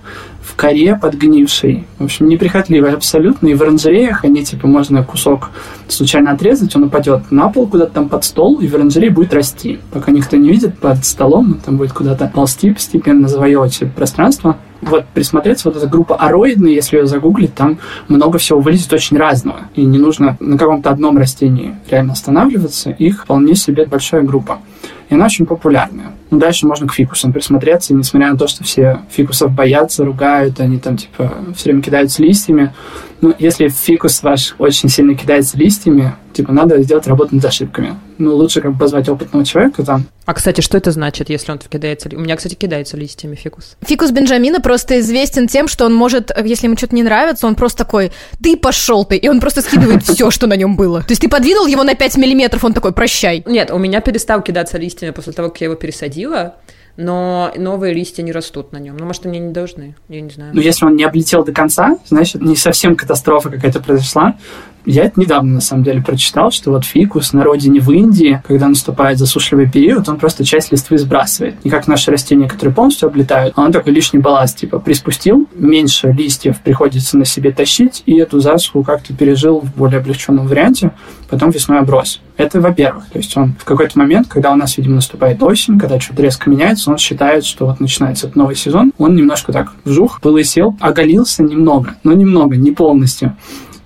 [0.57, 1.85] коре подгнившей.
[1.99, 3.47] В общем, неприхотливые абсолютно.
[3.47, 5.51] И в оранжереях они, типа, можно кусок
[5.87, 9.79] случайно отрезать, он упадет на пол куда-то там под стол, и в оранжерее будет расти.
[9.93, 14.57] Пока никто не видит, под столом там будет куда-то ползти, постепенно завоевывать пространство.
[14.81, 19.61] Вот присмотреться, вот эта группа ароидная, если ее загуглить, там много всего вылезет очень разного.
[19.75, 22.91] И не нужно на каком-то одном растении реально останавливаться.
[22.91, 24.59] Их вполне себе большая группа.
[25.09, 26.11] И она очень популярная.
[26.29, 30.79] Ну, дальше можно к фикусам присмотреться, несмотря на то, что все фикусов боятся, ругают, они
[30.79, 32.73] там, типа, все время кидаются листьями.
[33.21, 37.95] Ну, если фикус ваш очень сильно кидается листьями, типа, надо сделать работу над ошибками.
[38.17, 40.05] Ну, лучше как бы позвать опытного человека там.
[40.25, 42.09] А, кстати, что это значит, если он кидается?
[42.13, 43.75] У меня, кстати, кидается листьями фикус.
[43.81, 47.79] Фикус Бенджамина просто известен тем, что он может, если ему что-то не нравится, он просто
[47.79, 51.01] такой, ты пошел ты, и он просто скидывает все, что на нем было.
[51.01, 53.43] То есть ты подвинул его на 5 миллиметров, он такой, прощай.
[53.45, 56.55] Нет, у меня перестал кидаться листьями после того, как я его пересадила
[56.97, 58.97] но новые листья не растут на нем.
[58.97, 60.51] Ну, может, они не должны, я не знаю.
[60.53, 64.35] Ну, если он не облетел до конца, значит, не совсем катастрофа какая-то произошла.
[64.89, 68.69] Я это недавно, на самом деле, прочитал, что вот фикус на родине в Индии, когда
[68.69, 71.55] наступает засушливый период, он просто часть листвы сбрасывает.
[71.65, 76.13] Не как наши растения, которые полностью облетают, а он такой лишний балласт, типа, приспустил, меньше
[76.13, 80.91] листьев приходится на себе тащить, и эту засуху как-то пережил в более облегченном варианте,
[81.29, 82.21] потом весной оброс.
[82.37, 83.09] Это во-первых.
[83.11, 86.49] То есть он в какой-то момент, когда у нас, видимо, наступает осень, когда что-то резко
[86.49, 91.43] меняется, он считает, что вот начинается этот новый сезон, он немножко так вжух, полысел, оголился
[91.43, 93.35] немного, но немного, не полностью.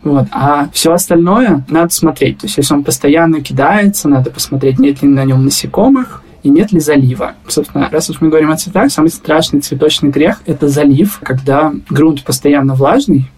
[0.03, 0.27] Вот.
[0.31, 2.39] А все остальное надо смотреть.
[2.39, 6.71] То есть, если он постоянно кидается, надо посмотреть, нет ли на нем насекомых, и нет
[6.71, 7.33] ли залива.
[7.47, 12.23] Собственно, раз уж мы говорим о цветах, самый страшный цветочный грех– это залив, когда грунт
[12.23, 13.29] постоянно влажный,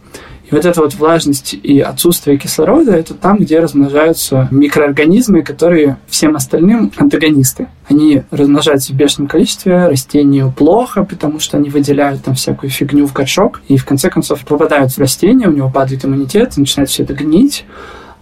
[0.50, 6.36] и вот эта вот влажность и отсутствие кислорода– это там, где размножаются микроорганизмы, которые всем
[6.36, 7.68] остальным антагонисты.
[7.88, 13.14] Они размножаются в бешеном количестве, растению плохо, потому что они выделяют там всякую фигню в
[13.14, 17.14] горшок, и в конце концов попадают в растение, у него падает иммунитет, начинает все это
[17.14, 17.66] гнить,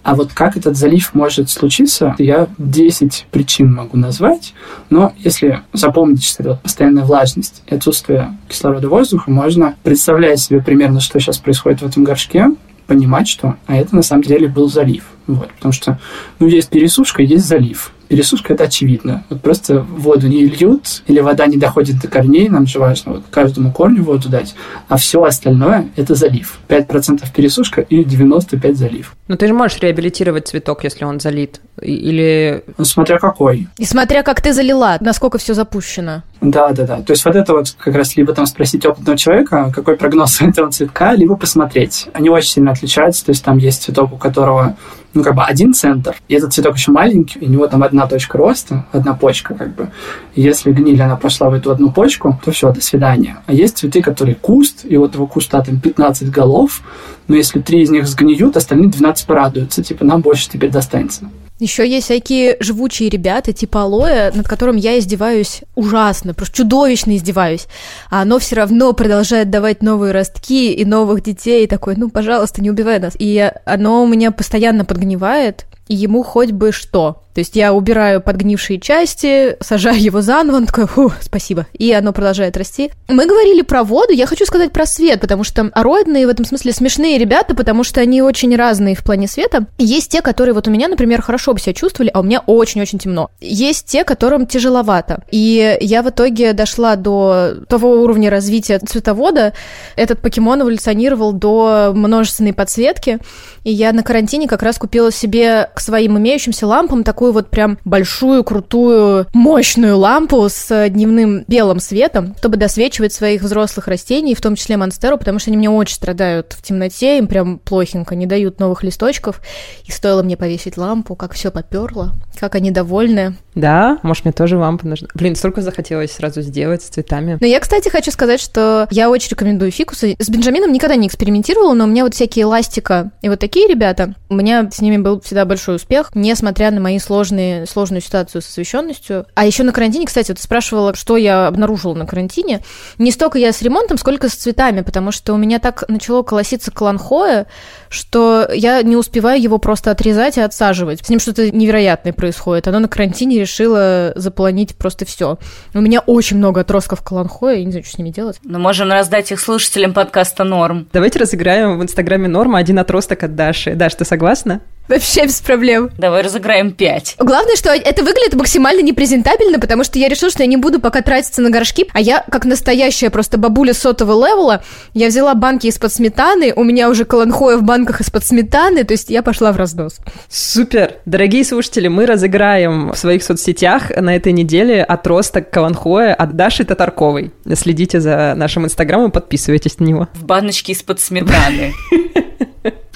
[0.03, 4.53] а вот как этот залив может случиться, я 10 причин могу назвать,
[4.89, 10.99] но если запомнить, что это постоянная влажность и отсутствие кислорода воздуха, можно, представляя себе примерно,
[10.99, 12.47] что сейчас происходит в этом горшке,
[12.87, 15.05] понимать, что а это на самом деле был залив.
[15.27, 15.99] Вот, потому что
[16.39, 17.93] ну, есть пересушка, есть залив.
[18.11, 19.23] Пересушка– это очевидно.
[19.29, 23.23] Вот просто воду не льют, или вода не доходит до корней, нам же важно вот
[23.31, 24.53] каждому корню воду дать,
[24.89, 26.59] а все остальное– это залив.
[26.67, 29.15] 5% пересушка и 95% залив.
[29.29, 31.61] Но ты же можешь реабилитировать цветок, если он залит.
[31.81, 32.65] Или...
[32.77, 33.69] Ну, смотря какой.
[33.77, 36.23] И смотря как ты залила, насколько все запущено.
[36.41, 37.01] Да, да, да.
[37.01, 40.69] То есть вот это вот как раз либо там спросить опытного человека, какой прогноз этого
[40.69, 42.09] цветка, либо посмотреть.
[42.11, 43.23] Они очень сильно отличаются.
[43.23, 44.75] То есть там есть цветок, у которого
[45.13, 48.37] ну, как бы один центр, и этот цветок еще маленький, у него там одна точка
[48.37, 49.89] роста, одна почка, как бы.
[50.35, 53.37] И если гниль, она пошла в эту одну почку, то все, до свидания.
[53.45, 56.81] А есть цветы, которые куст, и вот этого куста там 15 голов,
[57.27, 61.25] но если три из них сгниют, остальные 12 порадуются, типа, нам больше теперь достанется.
[61.61, 67.67] Еще есть всякие живучие ребята, типа алоэ, над которым я издеваюсь ужасно, просто чудовищно издеваюсь.
[68.09, 72.63] А оно все равно продолжает давать новые ростки и новых детей, и такой, ну, пожалуйста,
[72.63, 73.13] не убивай нас.
[73.19, 77.21] И оно у меня постоянно подгнивает, и ему хоть бы что.
[77.33, 81.67] То есть я убираю подгнившие части, сажаю его заново, он такой, фу, спасибо.
[81.73, 82.91] И оно продолжает расти.
[83.07, 86.73] Мы говорили про воду, я хочу сказать про свет, потому что ароидные в этом смысле
[86.73, 89.67] смешные ребята, потому что они очень разные в плане света.
[89.77, 92.99] Есть те, которые вот у меня, например, хорошо бы себя чувствовали, а у меня очень-очень
[92.99, 93.29] темно.
[93.39, 95.23] Есть те, которым тяжеловато.
[95.31, 99.53] И я в итоге дошла до того уровня развития цветовода.
[99.95, 103.19] Этот покемон эволюционировал до множественной подсветки.
[103.63, 107.51] И я на карантине как раз купила себе к своим имеющимся лампам такой такую вот
[107.51, 114.41] прям большую, крутую, мощную лампу с дневным белым светом, чтобы досвечивать своих взрослых растений, в
[114.41, 118.25] том числе монстеру, потому что они мне очень страдают в темноте, им прям плохенько, не
[118.25, 119.39] дают новых листочков.
[119.85, 123.35] И стоило мне повесить лампу, как все поперло, как они довольны.
[123.53, 125.09] Да, может, мне тоже лампа нужна.
[125.13, 127.37] Блин, столько захотелось сразу сделать с цветами.
[127.39, 130.15] Но я, кстати, хочу сказать, что я очень рекомендую фикусы.
[130.17, 134.15] С Бенджамином никогда не экспериментировала, но у меня вот всякие эластика и вот такие ребята,
[134.29, 138.47] у меня с ними был всегда большой успех, несмотря на мои сложные, сложную ситуацию с
[138.47, 139.25] освещенностью.
[139.35, 142.61] А еще на карантине, кстати, вот ты спрашивала, что я обнаружила на карантине.
[142.99, 146.71] Не столько я с ремонтом, сколько с цветами, потому что у меня так начало колоситься
[146.71, 147.47] каланхоя,
[147.89, 151.05] что я не успеваю его просто отрезать и отсаживать.
[151.05, 152.69] С ним что-то невероятное происходит.
[152.69, 155.37] Оно на карантине решило заполонить просто все.
[155.73, 158.39] У меня очень много отростков каланхоя, я не знаю, что с ними делать.
[158.45, 160.87] Мы можем раздать их слушателям подкаста «Норм».
[160.93, 163.75] Давайте разыграем в Инстаграме «Норма» один отросток от Даши.
[163.75, 164.61] Даш, ты согласна?
[164.87, 165.89] Вообще без проблем.
[165.97, 167.15] Давай разыграем пять.
[167.17, 171.01] Главное, что это выглядит максимально непрезентабельно, потому что я решила, что я не буду пока
[171.01, 174.63] тратиться на горшки, а я, как настоящая просто бабуля сотого левела,
[174.93, 179.09] я взяла банки из-под сметаны, у меня уже колонхоя в банках из-под сметаны, то есть
[179.09, 179.99] я пошла в разнос.
[180.29, 180.95] Супер!
[181.05, 187.31] Дорогие слушатели, мы разыграем в своих соцсетях на этой неделе отросток колонхоя от Даши Татарковой.
[187.55, 190.07] Следите за нашим инстаграмом, подписывайтесь на него.
[190.13, 191.73] В баночке из-под сметаны.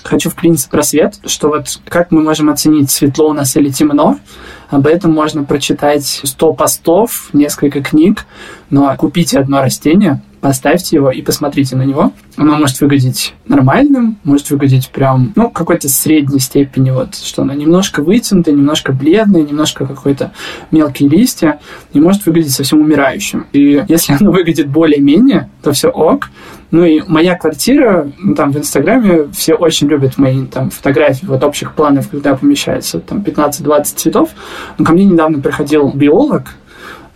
[0.03, 4.19] хочу вклиниться про свет, что вот как мы можем оценить, светло у нас или темно,
[4.69, 8.25] об этом можно прочитать 100 постов, несколько книг,
[8.69, 12.13] но купите одно растение, поставьте его и посмотрите на него.
[12.37, 18.03] Оно может выглядеть нормальным, может выглядеть прям, ну, какой-то средней степени, вот, что оно немножко
[18.03, 20.33] вытянутое, немножко бледное, немножко какой-то
[20.69, 21.59] мелкие листья,
[21.93, 23.47] и может выглядеть совсем умирающим.
[23.53, 26.29] И если оно выглядит более-менее, то все ок.
[26.69, 31.43] Ну и моя квартира, ну, там в Инстаграме все очень любят мои там фотографии вот
[31.43, 34.29] общих планов, когда помещается там 15-20 цветов.
[34.77, 36.53] Но ко мне недавно приходил биолог,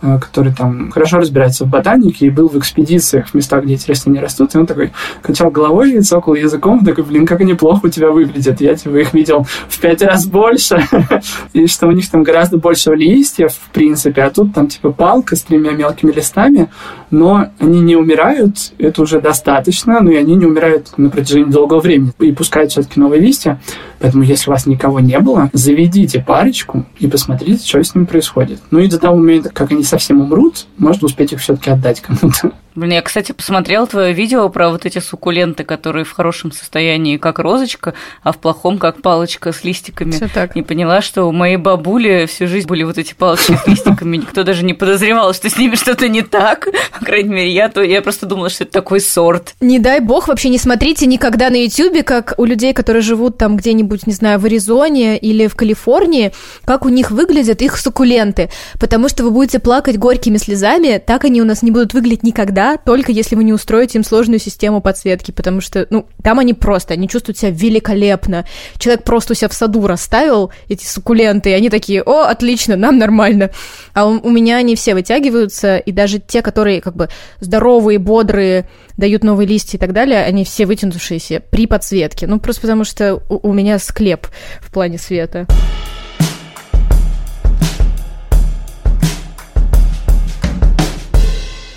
[0.00, 4.20] который там хорошо разбирается в ботанике и был в экспедициях в местах, где эти растения
[4.20, 7.88] растут, и он такой качал головой и цокал языком, такой, блин, как они плохо у
[7.88, 10.82] тебя выглядят, я типа их видел в пять раз больше,
[11.52, 15.36] и что у них там гораздо больше листьев, в принципе, а тут там типа палка
[15.36, 16.70] с тремя мелкими листами,
[17.10, 21.80] но они не умирают, это уже достаточно, но и они не умирают на протяжении долгого
[21.80, 23.60] времени и пускают все-таки новые листья,
[23.98, 28.60] поэтому если у вас никого не было, заведите парочку и посмотрите, что с ними происходит.
[28.70, 32.52] Ну и до того момента, как они совсем умрут, можно успеть их все-таки отдать кому-то.
[32.76, 37.40] Блин, я, кстати, посмотрела твое видео про вот эти суккуленты, которые в хорошем состоянии как
[37.40, 40.12] розочка, а в плохом как палочка с листиками.
[40.12, 40.56] Все так.
[40.56, 44.18] И поняла, что у моей бабули всю жизнь были вот эти палочки с листиками.
[44.18, 46.68] Никто даже не подозревал, что с ними что-то не так.
[47.00, 49.54] По крайней мере, я, то, я просто думала, что это такой сорт.
[49.60, 53.56] Не дай бог, вообще не смотрите никогда на Ютубе, как у людей, которые живут там
[53.56, 56.32] где-нибудь, не знаю, в Аризоне или в Калифорнии,
[56.64, 58.50] как у них выглядят их суккуленты.
[58.78, 62.60] Потому что вы будете плакать горькими слезами, так они у нас не будут выглядеть никогда
[62.60, 66.52] да, только если вы не устроите им сложную систему подсветки, потому что, ну, там они
[66.52, 68.44] просто, они чувствуют себя великолепно.
[68.76, 72.98] Человек просто у себя в саду расставил эти суккуленты, и они такие, о, отлично, нам
[72.98, 73.48] нормально.
[73.94, 78.68] А у, у меня они все вытягиваются, и даже те, которые как бы здоровые, бодрые,
[78.96, 82.26] дают новые листья и так далее, они все вытянувшиеся при подсветке.
[82.26, 84.26] Ну, просто потому что у, у меня склеп
[84.60, 85.46] в плане света.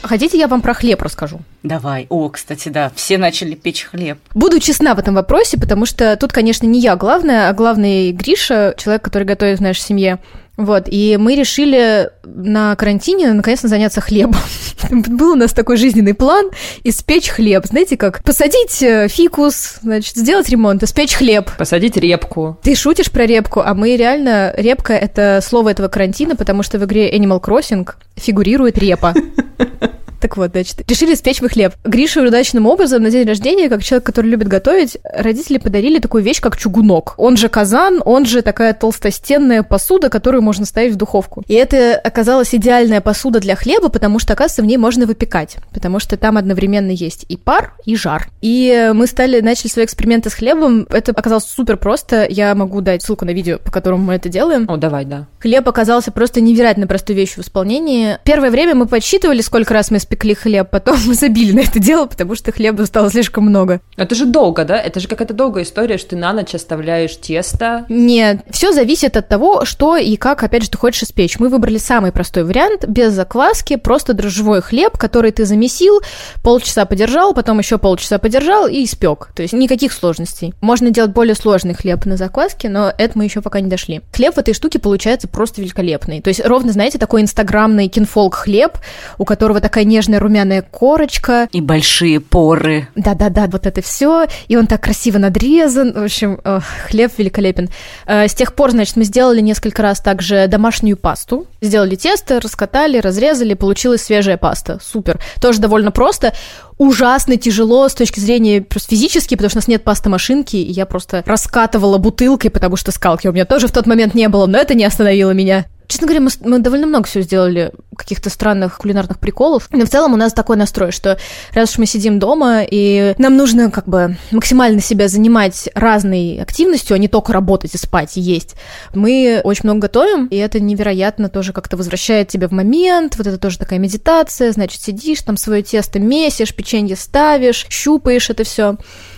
[0.01, 1.39] Хотите, я вам про хлеб расскажу?
[1.63, 2.07] Давай.
[2.09, 4.19] О, кстати, да, все начали печь хлеб.
[4.33, 8.75] Буду честна в этом вопросе, потому что тут, конечно, не я главная, а главный Гриша,
[8.77, 10.19] человек, который готовит в нашей семье.
[10.55, 14.39] Вот, и мы решили на карантине наконец-то заняться хлебом.
[14.91, 16.51] Был у нас такой жизненный план
[16.83, 17.65] испечь хлеб.
[17.65, 21.49] Знаете, как посадить э, фикус, значит, сделать ремонт, испечь хлеб.
[21.57, 22.59] Посадить репку.
[22.61, 24.53] Ты шутишь про репку, а мы реально...
[24.55, 29.15] Репка— это слово этого карантина, потому что в игре Animal Crossing фигурирует репа.
[30.23, 31.73] Так вот, значит, решили спечь мы хлеб.
[31.83, 36.39] Грише удачным образом на день рождения, как человек, который любит готовить, родители подарили такую вещь,
[36.39, 37.15] как чугунок.
[37.17, 41.43] Он же казан, он же такая толстостенная посуда, которую можно ставить в духовку.
[41.49, 45.99] И это оказалась идеальная посуда для хлеба, потому что, оказывается, в ней можно выпекать, потому
[45.99, 48.29] что там одновременно есть и пар, и жар.
[48.39, 50.87] И мы стали, начали свои эксперименты с хлебом.
[50.89, 52.27] Это оказалось супер просто.
[52.29, 54.67] Я могу дать ссылку на видео, по которому мы это делаем.
[54.69, 55.27] О, давай, да.
[55.41, 58.19] Хлеб оказался просто невероятно простой вещью в исполнении.
[58.23, 62.05] Первое время мы подсчитывали, сколько раз мы испекли хлеб, потом мы забили на это дело,
[62.05, 63.81] потому что хлеба стало слишком много.
[63.97, 64.77] Это же долго, да?
[64.77, 67.85] Это же какая-то долгая история, что ты на ночь оставляешь тесто.
[67.89, 71.39] Нет, все зависит от того, что и как, опять же, ты хочешь испечь.
[71.39, 76.01] Мы выбрали самый простой вариант, без закваски, просто дрожжевой хлеб, который ты замесил,
[76.43, 79.29] полчаса подержал, потом еще полчаса подержал и испек.
[79.35, 80.53] То есть никаких сложностей.
[80.61, 84.01] Можно делать более сложный хлеб на закваске, но это мы еще пока не дошли.
[84.13, 86.21] Хлеб в этой штуке получается просто великолепный.
[86.21, 88.77] То есть ровно, знаете, такой инстаграмный кинфолк хлеб,
[89.17, 91.47] у которого такая нежная румяная корочка.
[91.51, 92.87] И большие поры.
[92.95, 94.27] Да-да-да, вот это все.
[94.47, 95.93] И он так красиво надрезан.
[95.93, 97.69] В общем, ох, хлеб великолепен.
[98.05, 101.47] Э, С тех пор, значит, мы сделали несколько раз также домашнюю пасту.
[101.61, 104.79] Сделали тесто, раскатали, разрезали, получилась свежая паста.
[104.83, 105.19] Супер.
[105.39, 106.33] Тоже довольно просто
[106.77, 110.85] ужасно тяжело с точки зрения просто физически, потому что у нас нет пастомашинки, и я
[110.85, 114.57] просто раскатывала бутылкой, потому что скалки у меня тоже в тот момент не было, но
[114.57, 115.65] это не остановило меня.
[115.87, 119.67] Честно говоря, мы, мы довольно много всего сделали, каких-то странных кулинарных приколов.
[119.71, 121.17] Но в целом у нас такой настрой, что
[121.53, 126.95] раз уж мы сидим дома, и нам нужно как бы максимально себя занимать разной активностью,
[126.95, 128.55] а не только работать и спать, и есть.
[128.93, 133.37] Мы очень много готовим, и это невероятно тоже как-то возвращает тебя в момент, вот это
[133.37, 138.77] тоже такая медитация, значит, сидишь, там свое тесто месишь, печенье ставишь, щупаешь это все.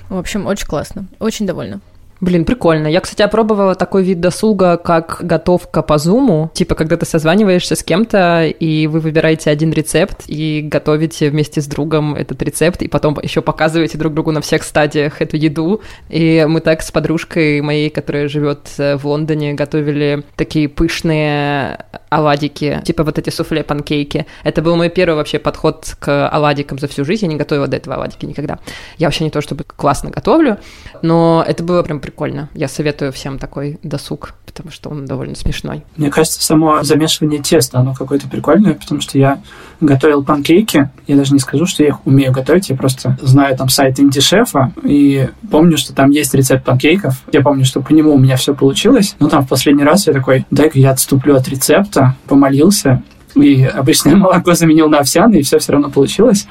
[0.09, 1.82] В общем, очень классно, очень довольна.
[2.22, 2.88] Блин, прикольно.
[2.88, 6.49] Я, кстати, опробовала такой вид досуга, как готовка по зуму.
[6.53, 11.68] Типа, когда ты созваниваешься с кем-то, и вы выбираете один рецепт, и готовите вместе с
[11.68, 15.82] другом этот рецепт, и потом еще показываете друг другу на всех стадиях эту еду.
[16.09, 22.82] И мы так с подружкой моей, которая живет э, в Лондоне, готовили такие пышные оладики,
[22.86, 24.26] типа вот эти суфле-панкейки.
[24.43, 27.26] Это был мой первый вообще подход к оладикам за всю жизнь.
[27.26, 28.59] Я не готовила до этого оладики никогда.
[28.97, 30.59] Я вообще не то чтобы классно готовлю,
[31.01, 32.49] но это было прям прикольно.
[32.53, 35.84] Я советую всем такой досуг, потому что он довольно смешной.
[35.97, 39.41] Мне кажется, само замешивание теста, оно какое-то прикольное, потому что я
[39.82, 40.91] готовил панкейки.
[41.08, 44.72] Я даже не скажу, что я их умею готовить, я просто знаю там сайт инди-шефа
[44.84, 47.24] и помню, что там есть рецепт панкейков.
[47.32, 49.16] Я помню, что по нему у меня все получилось.
[49.20, 53.01] Но там в последний раз я такой, дай-ка я отступлю от рецепта, помолился,
[53.36, 56.48] и обычное молоко заменил на овсяное, и все все равно получилось.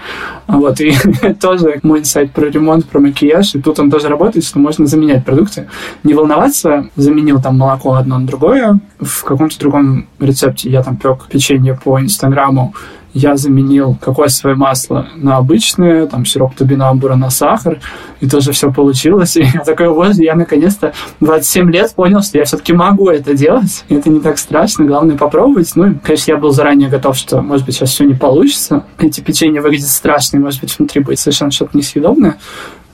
[0.47, 0.93] Вот, и
[1.41, 5.24] тоже мой инсайт про ремонт, про макияж, и тут он тоже работает, что можно заменять
[5.24, 5.68] продукты.
[6.03, 8.78] Не волноваться, заменил там молоко одно на другое.
[9.01, 12.74] В каком-то другом рецепте я там пек печенье по инстаграму,
[13.14, 17.78] я заменил кокосовое масло на обычное, там сироп тубинамбура на сахар,
[18.20, 19.36] и тоже все получилось.
[19.44, 23.84] И я такой, вот, я наконец-то 27 лет понял, что я все-таки могу это делать.
[23.88, 25.70] И это не так страшно, главное попробовать.
[25.76, 28.84] Ну, и, конечно, я был заранее готов, что, может быть, сейчас все не получится.
[28.98, 32.36] Эти печенья выглядят страшно, и, может быть, внутри будет совершенно что-то несъедобное.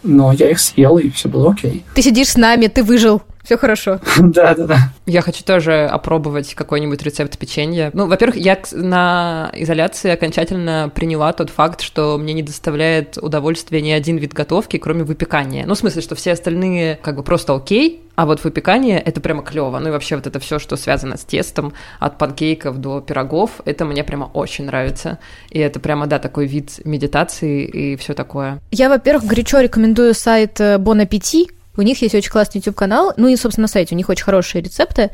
[0.03, 1.85] Но я их съел, и все было окей.
[1.95, 3.23] Ты сидишь с нами, ты выжил.
[3.43, 4.01] Все хорошо.
[4.19, 4.93] Да-да-да.
[5.07, 7.91] Я хочу тоже опробовать какой-нибудь рецепт печенья.
[7.95, 13.91] Ну, во-первых, я на изоляции окончательно приняла тот факт, что мне не доставляет удовольствия ни
[13.91, 15.65] один вид готовки, кроме выпекания.
[15.67, 19.43] Ну, в смысле, что все остальные как бы просто окей, а вот выпекание это прямо
[19.43, 19.79] клево.
[19.79, 23.87] Ну и вообще вот это все, что связано с тестом, от панкейков до пирогов, это
[23.87, 25.19] мне прямо очень нравится.
[25.49, 28.61] И это прямо, да, такой вид медитации и все такое.
[28.71, 31.51] Я, во-первых, горячо рекомендую сайт э, Bon Appetit.
[31.77, 33.13] У них есть очень классный YouTube-канал.
[33.17, 35.11] Ну и, собственно, на сайте у них очень хорошие рецепты.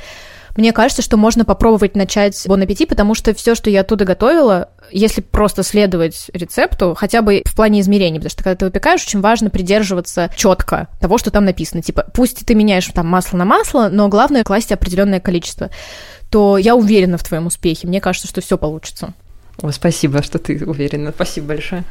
[0.57, 4.71] Мне кажется, что можно попробовать начать Bon Appetit, потому что все, что я оттуда готовила,
[4.91, 9.21] если просто следовать рецепту, хотя бы в плане измерений, потому что когда ты выпекаешь, очень
[9.21, 11.83] важно придерживаться четко того, что там написано.
[11.83, 15.71] Типа, пусть ты меняешь там масло на масло, но главное класть определенное количество.
[16.31, 17.87] То я уверена в твоем успехе.
[17.87, 19.13] Мне кажется, что все получится.
[19.61, 21.13] О, спасибо, что ты уверена.
[21.15, 21.85] Спасибо большое.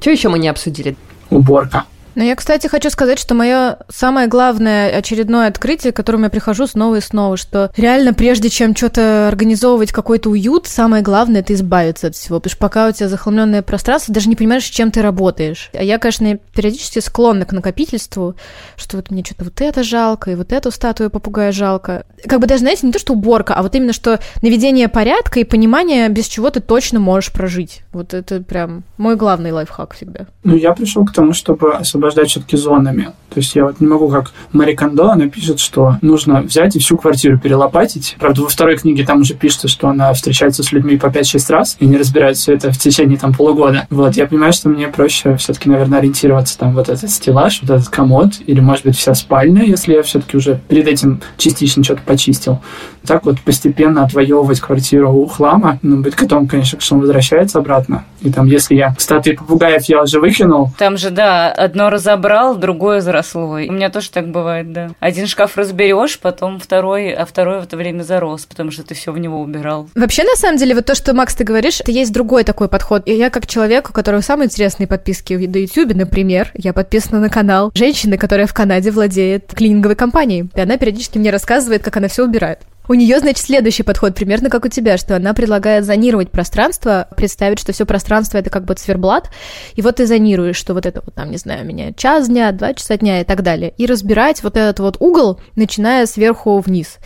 [0.00, 0.96] Что еще мы не обсудили?
[1.30, 1.86] Уборка.
[2.16, 6.66] Но я, кстати, хочу сказать, что мое самое главное очередное открытие, к которому я прихожу
[6.66, 12.06] снова и снова, что реально прежде чем что-то организовывать какой-то уют, самое главное это избавиться
[12.06, 15.02] от всего, потому что пока у тебя захламленное пространство, даже не понимаешь, с чем ты
[15.02, 15.70] работаешь.
[15.74, 18.34] А я, конечно, периодически склонна к накопительству,
[18.76, 22.06] что вот мне что-то вот это жалко, и вот эту статую попугая жалко.
[22.26, 25.44] Как бы даже, знаете, не то, что уборка, а вот именно, что наведение порядка и
[25.44, 27.82] понимание, без чего ты точно можешь прожить.
[27.92, 30.20] Вот это прям мой главный лайфхак всегда.
[30.44, 33.12] Ну, я пришел к тому, чтобы особо освобождать все-таки зонами.
[33.30, 36.78] То есть я вот не могу, как Мари Кондо, она пишет, что нужно взять и
[36.78, 38.16] всю квартиру перелопатить.
[38.18, 41.76] Правда, во второй книге там уже пишется, что она встречается с людьми по 5-6 раз
[41.78, 43.86] и не разбирает все это в течение там полугода.
[43.90, 47.88] Вот, я понимаю, что мне проще все-таки, наверное, ориентироваться там вот этот стеллаж, вот этот
[47.88, 52.60] комод, или, может быть, вся спальня, если я все-таки уже перед этим частично что-то почистил.
[53.06, 58.04] Так вот постепенно отвоевывать квартиру у хлама, ну, быть готовым, конечно, что он возвращается обратно.
[58.22, 60.70] И там, если я статуи попугаев я уже выкинул.
[60.78, 63.54] Там же, да, одно разобрал, другое заросло.
[63.54, 64.90] У меня тоже так бывает, да.
[65.00, 69.12] Один шкаф разберешь, потом второй, а второй в это время зарос, потому что ты все
[69.12, 69.88] в него убирал.
[69.94, 73.02] Вообще, на самом деле, вот то, что, Макс, ты говоришь, это есть другой такой подход.
[73.06, 77.30] И я как человек, у которого самые интересные подписки на YouTube, например, я подписана на
[77.30, 80.48] канал женщины, которая в Канаде владеет клининговой компанией.
[80.54, 82.60] И она периодически мне рассказывает, как она все убирает.
[82.88, 87.58] У нее, значит, следующий подход, примерно как у тебя, что она предлагает зонировать пространство, представить,
[87.58, 89.30] что все пространство это как бы циферблат,
[89.74, 92.52] и вот ты зонируешь, что вот это вот там, не знаю, у меня час дня,
[92.52, 96.98] два часа дня и так далее, и разбирать вот этот вот угол, начиная сверху вниз.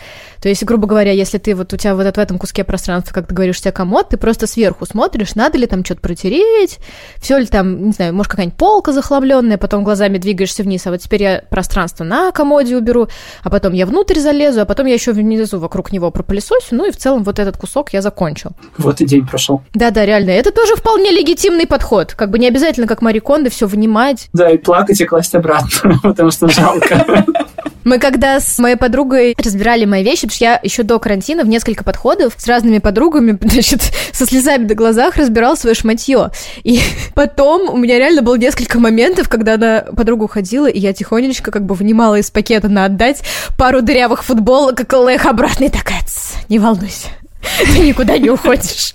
[0.42, 3.26] То есть, грубо говоря, если ты вот у тебя вот в этом куске пространства, как
[3.26, 6.78] ты говоришь, у тебя комод, ты просто сверху смотришь, надо ли там что-то протереть,
[7.20, 11.00] все ли там, не знаю, может какая-нибудь полка захламленная, потом глазами двигаешься вниз, а вот
[11.00, 13.08] теперь я пространство на комоде уберу,
[13.42, 16.90] а потом я внутрь залезу, а потом я еще внизу вокруг него пропылесосю, ну и
[16.90, 18.50] в целом вот этот кусок я закончил.
[18.76, 19.62] Вот и день прошел.
[19.72, 23.68] Да-да, реально, это тоже вполне легитимный подход, как бы не обязательно, как Мари Кондо, все
[23.68, 24.28] внимать.
[24.32, 27.24] Да, и плакать и класть обратно, потому что жалко.
[27.84, 31.48] Мы когда с моей подругой разбирали мои вещи, потому что я еще до карантина в
[31.48, 36.30] несколько подходов с разными подругами, значит, со слезами на глазах разбирала свое шматье.
[36.62, 36.80] И
[37.14, 41.64] потом у меня реально было несколько моментов, когда она подруга уходила, и я тихонечко как
[41.64, 43.22] бы вынимала из пакета на отдать
[43.56, 46.00] пару дырявых футболок, и их обратно, и такая,
[46.48, 47.08] не волнуйся,
[47.58, 48.94] ты никуда не уходишь.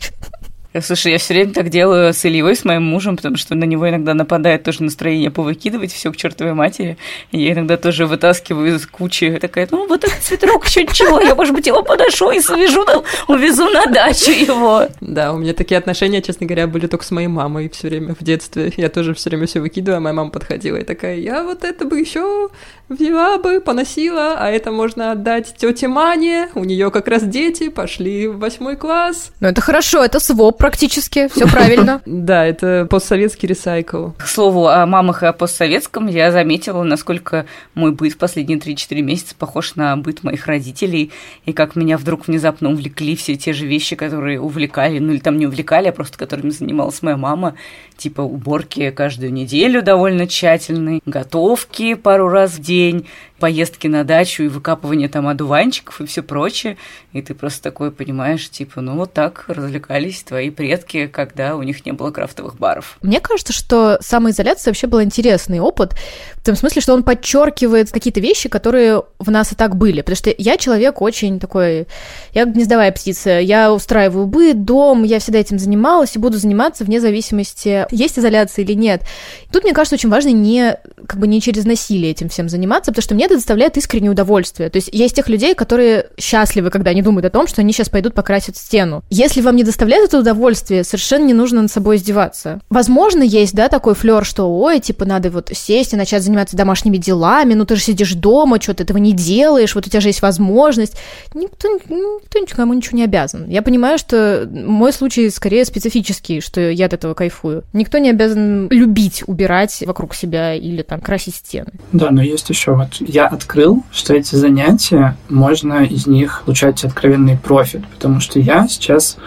[0.82, 3.88] Слушай, я все время так делаю с Ильей, с моим мужем, потому что на него
[3.88, 6.97] иногда нападает тоже настроение повыкидывать все к чертовой матери.
[7.32, 9.38] Я иногда тоже вытаскиваю из кучи.
[9.39, 13.03] Такая, ну вот этот цветок еще чего, я, может быть, его подошу и свяжу, там,
[13.28, 14.88] увезу на дачу его.
[15.01, 18.23] Да, у меня такие отношения, честно говоря, были только с моей мамой все время в
[18.23, 18.73] детстве.
[18.76, 21.86] Я тоже все время все выкидываю, а моя мама подходила и такая, я вот это
[21.86, 22.49] бы еще
[22.89, 28.28] взяла бы, поносила, а это можно отдать тете Мане, у нее как раз дети пошли
[28.28, 29.32] в восьмой класс.
[29.39, 32.01] Ну это хорошо, это своп практически, все правильно.
[32.26, 34.09] Да, это постсоветский ресайкл.
[34.18, 37.45] К слову, о мамах и о постсоветском я заметила, насколько
[37.76, 41.11] мой быт в последние 3-4 месяца похож на быт моих родителей,
[41.45, 45.38] и как меня вдруг внезапно увлекли все те же вещи, которые увлекали, ну или там
[45.38, 47.55] не увлекали, а просто которыми занималась моя мама,
[47.95, 53.05] типа уборки каждую неделю довольно тщательной, готовки пару раз в день,
[53.45, 56.77] поездки на дачу и выкапывание там одуванчиков и все прочее.
[57.13, 61.85] И ты просто такой понимаешь, типа, ну вот так развлекались твои предки, когда у них
[61.85, 62.97] не было крафтовых баров.
[63.03, 65.93] Мне кажется, что самоизоляция вообще был интересный опыт,
[66.37, 70.01] в том смысле, что он подчеркивает какие-то вещи, которые в нас и так были.
[70.01, 71.87] Потому что я человек очень такой,
[72.33, 76.99] я гнездовая птица, я устраиваю быт, дом, я всегда этим занималась и буду заниматься вне
[76.99, 79.03] зависимости, есть изоляция или нет.
[79.51, 80.77] Тут, мне кажется, очень важно не,
[81.07, 84.69] как бы не через насилие этим всем заниматься, потому что мне это доставляет искреннее удовольствие.
[84.69, 87.89] То есть есть тех людей, которые счастливы, когда они думают о том, что они сейчас
[87.89, 89.03] пойдут покрасить стену.
[89.09, 92.61] Если вам не доставляет это удовольствие, совершенно не нужно над собой издеваться.
[92.69, 96.97] Возможно, есть, да, такой флер, что, ой, типа, надо вот сесть и начать заниматься домашними
[96.97, 100.09] делами, ну ты же сидишь дома, что ты этого не делаешь, вот у тебя же
[100.09, 100.97] есть возможность.
[101.33, 103.47] Никто, никто никому ничего не обязан.
[103.47, 107.63] Я понимаю, что мой случай скорее специфический, что я от этого кайфую.
[107.73, 111.71] Никто не обязан любить убирать вокруг себя или там красить стены.
[111.91, 117.38] Да, но есть еще вот я открыл, что эти занятия, можно из них получать откровенный
[117.38, 119.18] профит, потому что я сейчас,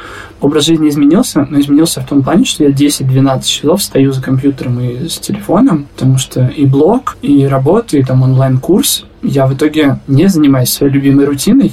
[0.42, 4.78] образ жизни изменился, но изменился в том плане, что я 10-12 часов стою за компьютером
[4.80, 9.98] и с телефоном, потому что и блог, и работа, и там онлайн-курс, я в итоге
[10.06, 11.72] не занимаюсь своей любимой рутиной,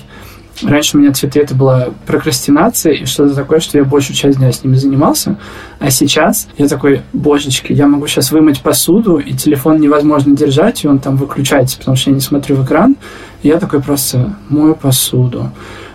[0.64, 4.52] Раньше у меня цветы это была прокрастинация и что-то такое, что я большую часть дня
[4.52, 5.38] с ними занимался.
[5.80, 10.88] А сейчас я такой, божечки, я могу сейчас вымыть посуду, и телефон невозможно держать, и
[10.88, 12.96] он там выключается, потому что я не смотрю в экран.
[13.44, 15.52] И я такой просто мою посуду,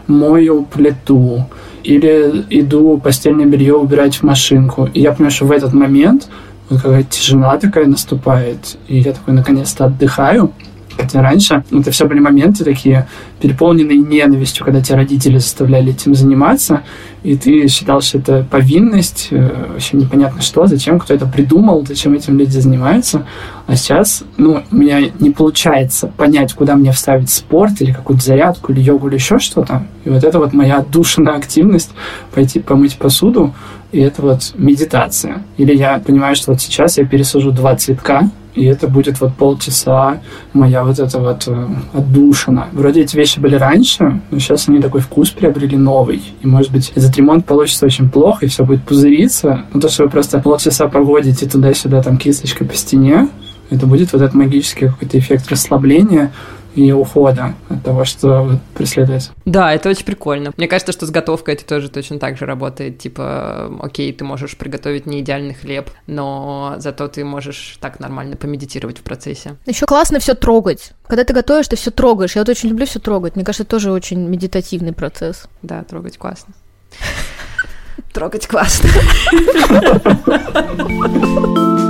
[0.07, 1.47] мою плиту,
[1.83, 4.89] или иду постельное белье убирать в машинку.
[4.93, 6.29] И я понимаю, что в этот момент
[6.69, 10.53] вот какая-то тишина такая наступает, и я такой наконец-то отдыхаю.
[11.01, 13.07] Хотя раньше это все были моменты такие,
[13.41, 16.83] переполненные ненавистью, когда тебя родители заставляли этим заниматься,
[17.23, 22.15] и ты считал, что это повинность, э, вообще непонятно что, зачем кто это придумал, зачем
[22.15, 23.27] этим люди занимаются.
[23.67, 28.73] А сейчас, ну, у меня не получается понять, куда мне вставить спорт или какую-то зарядку,
[28.73, 29.87] или йогу, или еще что-то.
[30.05, 31.91] И вот это вот моя отдушенная активность,
[32.35, 33.55] пойти помыть посуду,
[33.93, 35.43] и это вот медитация.
[35.57, 40.21] Или я понимаю, что вот сейчас я пересажу два цветка, И это будет вот полчаса
[40.53, 42.69] моя вот эта вот э, отдушина.
[42.73, 46.23] Вроде эти вещи были раньше, но сейчас они такой вкус приобрели новый.
[46.43, 49.65] И, может быть, этот ремонт получится очень плохо, и все будет пузыриться.
[49.73, 53.29] Но то, что вы просто полчаса проводите туда-сюда там кисточкой по стене,
[53.71, 56.33] это будет вот этот магический какой-то эффект расслабления,
[56.75, 59.33] и ухода от того, что преследуется.
[59.45, 60.53] Да, это очень прикольно.
[60.57, 62.99] Мне кажется, что с готовкой это тоже точно так же работает.
[62.99, 68.99] Типа, окей, ты можешь приготовить не идеальный хлеб, но зато ты можешь так нормально помедитировать
[68.99, 69.57] в процессе.
[69.67, 70.93] Еще классно все трогать.
[71.07, 72.37] Когда ты готовишь, ты все трогаешь.
[72.37, 73.37] Я вот очень люблю все трогать.
[73.37, 75.49] Мне кажется, это тоже очень медитативный процесс.
[75.63, 76.55] Да, трогать классно.
[78.13, 78.91] Трогать классно.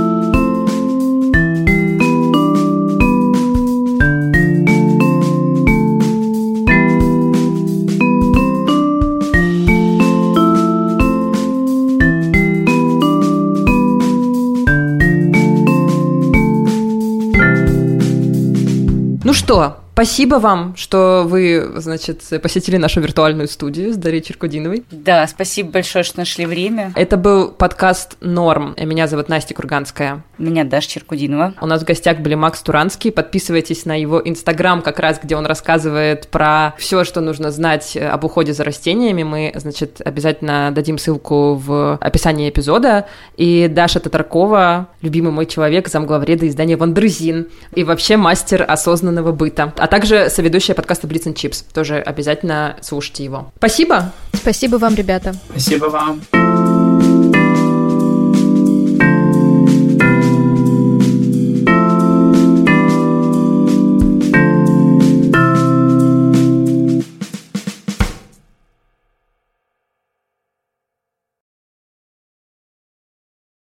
[19.51, 24.83] что, Спасибо вам, что вы, значит, посетили нашу виртуальную студию с Дарьей Черкудиновой.
[24.89, 26.93] Да, спасибо большое, что нашли время.
[26.95, 28.73] Это был подкаст «Норм».
[28.79, 30.23] Меня зовут Настя Курганская.
[30.37, 31.55] Меня Даша Черкудинова.
[31.59, 33.11] У нас в гостях были Макс Туранский.
[33.11, 38.23] Подписывайтесь на его инстаграм, как раз где он рассказывает про все, что нужно знать об
[38.23, 39.23] уходе за растениями.
[39.23, 43.07] Мы, значит, обязательно дадим ссылку в описании эпизода.
[43.35, 49.87] И Даша Татаркова, любимый мой человек, замглавреда издания Wonderzine и вообще мастер осознанного быта а
[49.87, 51.63] также соведущая подкаста Blitz and Chips.
[51.73, 53.51] Тоже обязательно слушайте его.
[53.57, 54.13] Спасибо.
[54.33, 55.33] Спасибо вам, ребята.
[55.49, 56.21] Спасибо вам.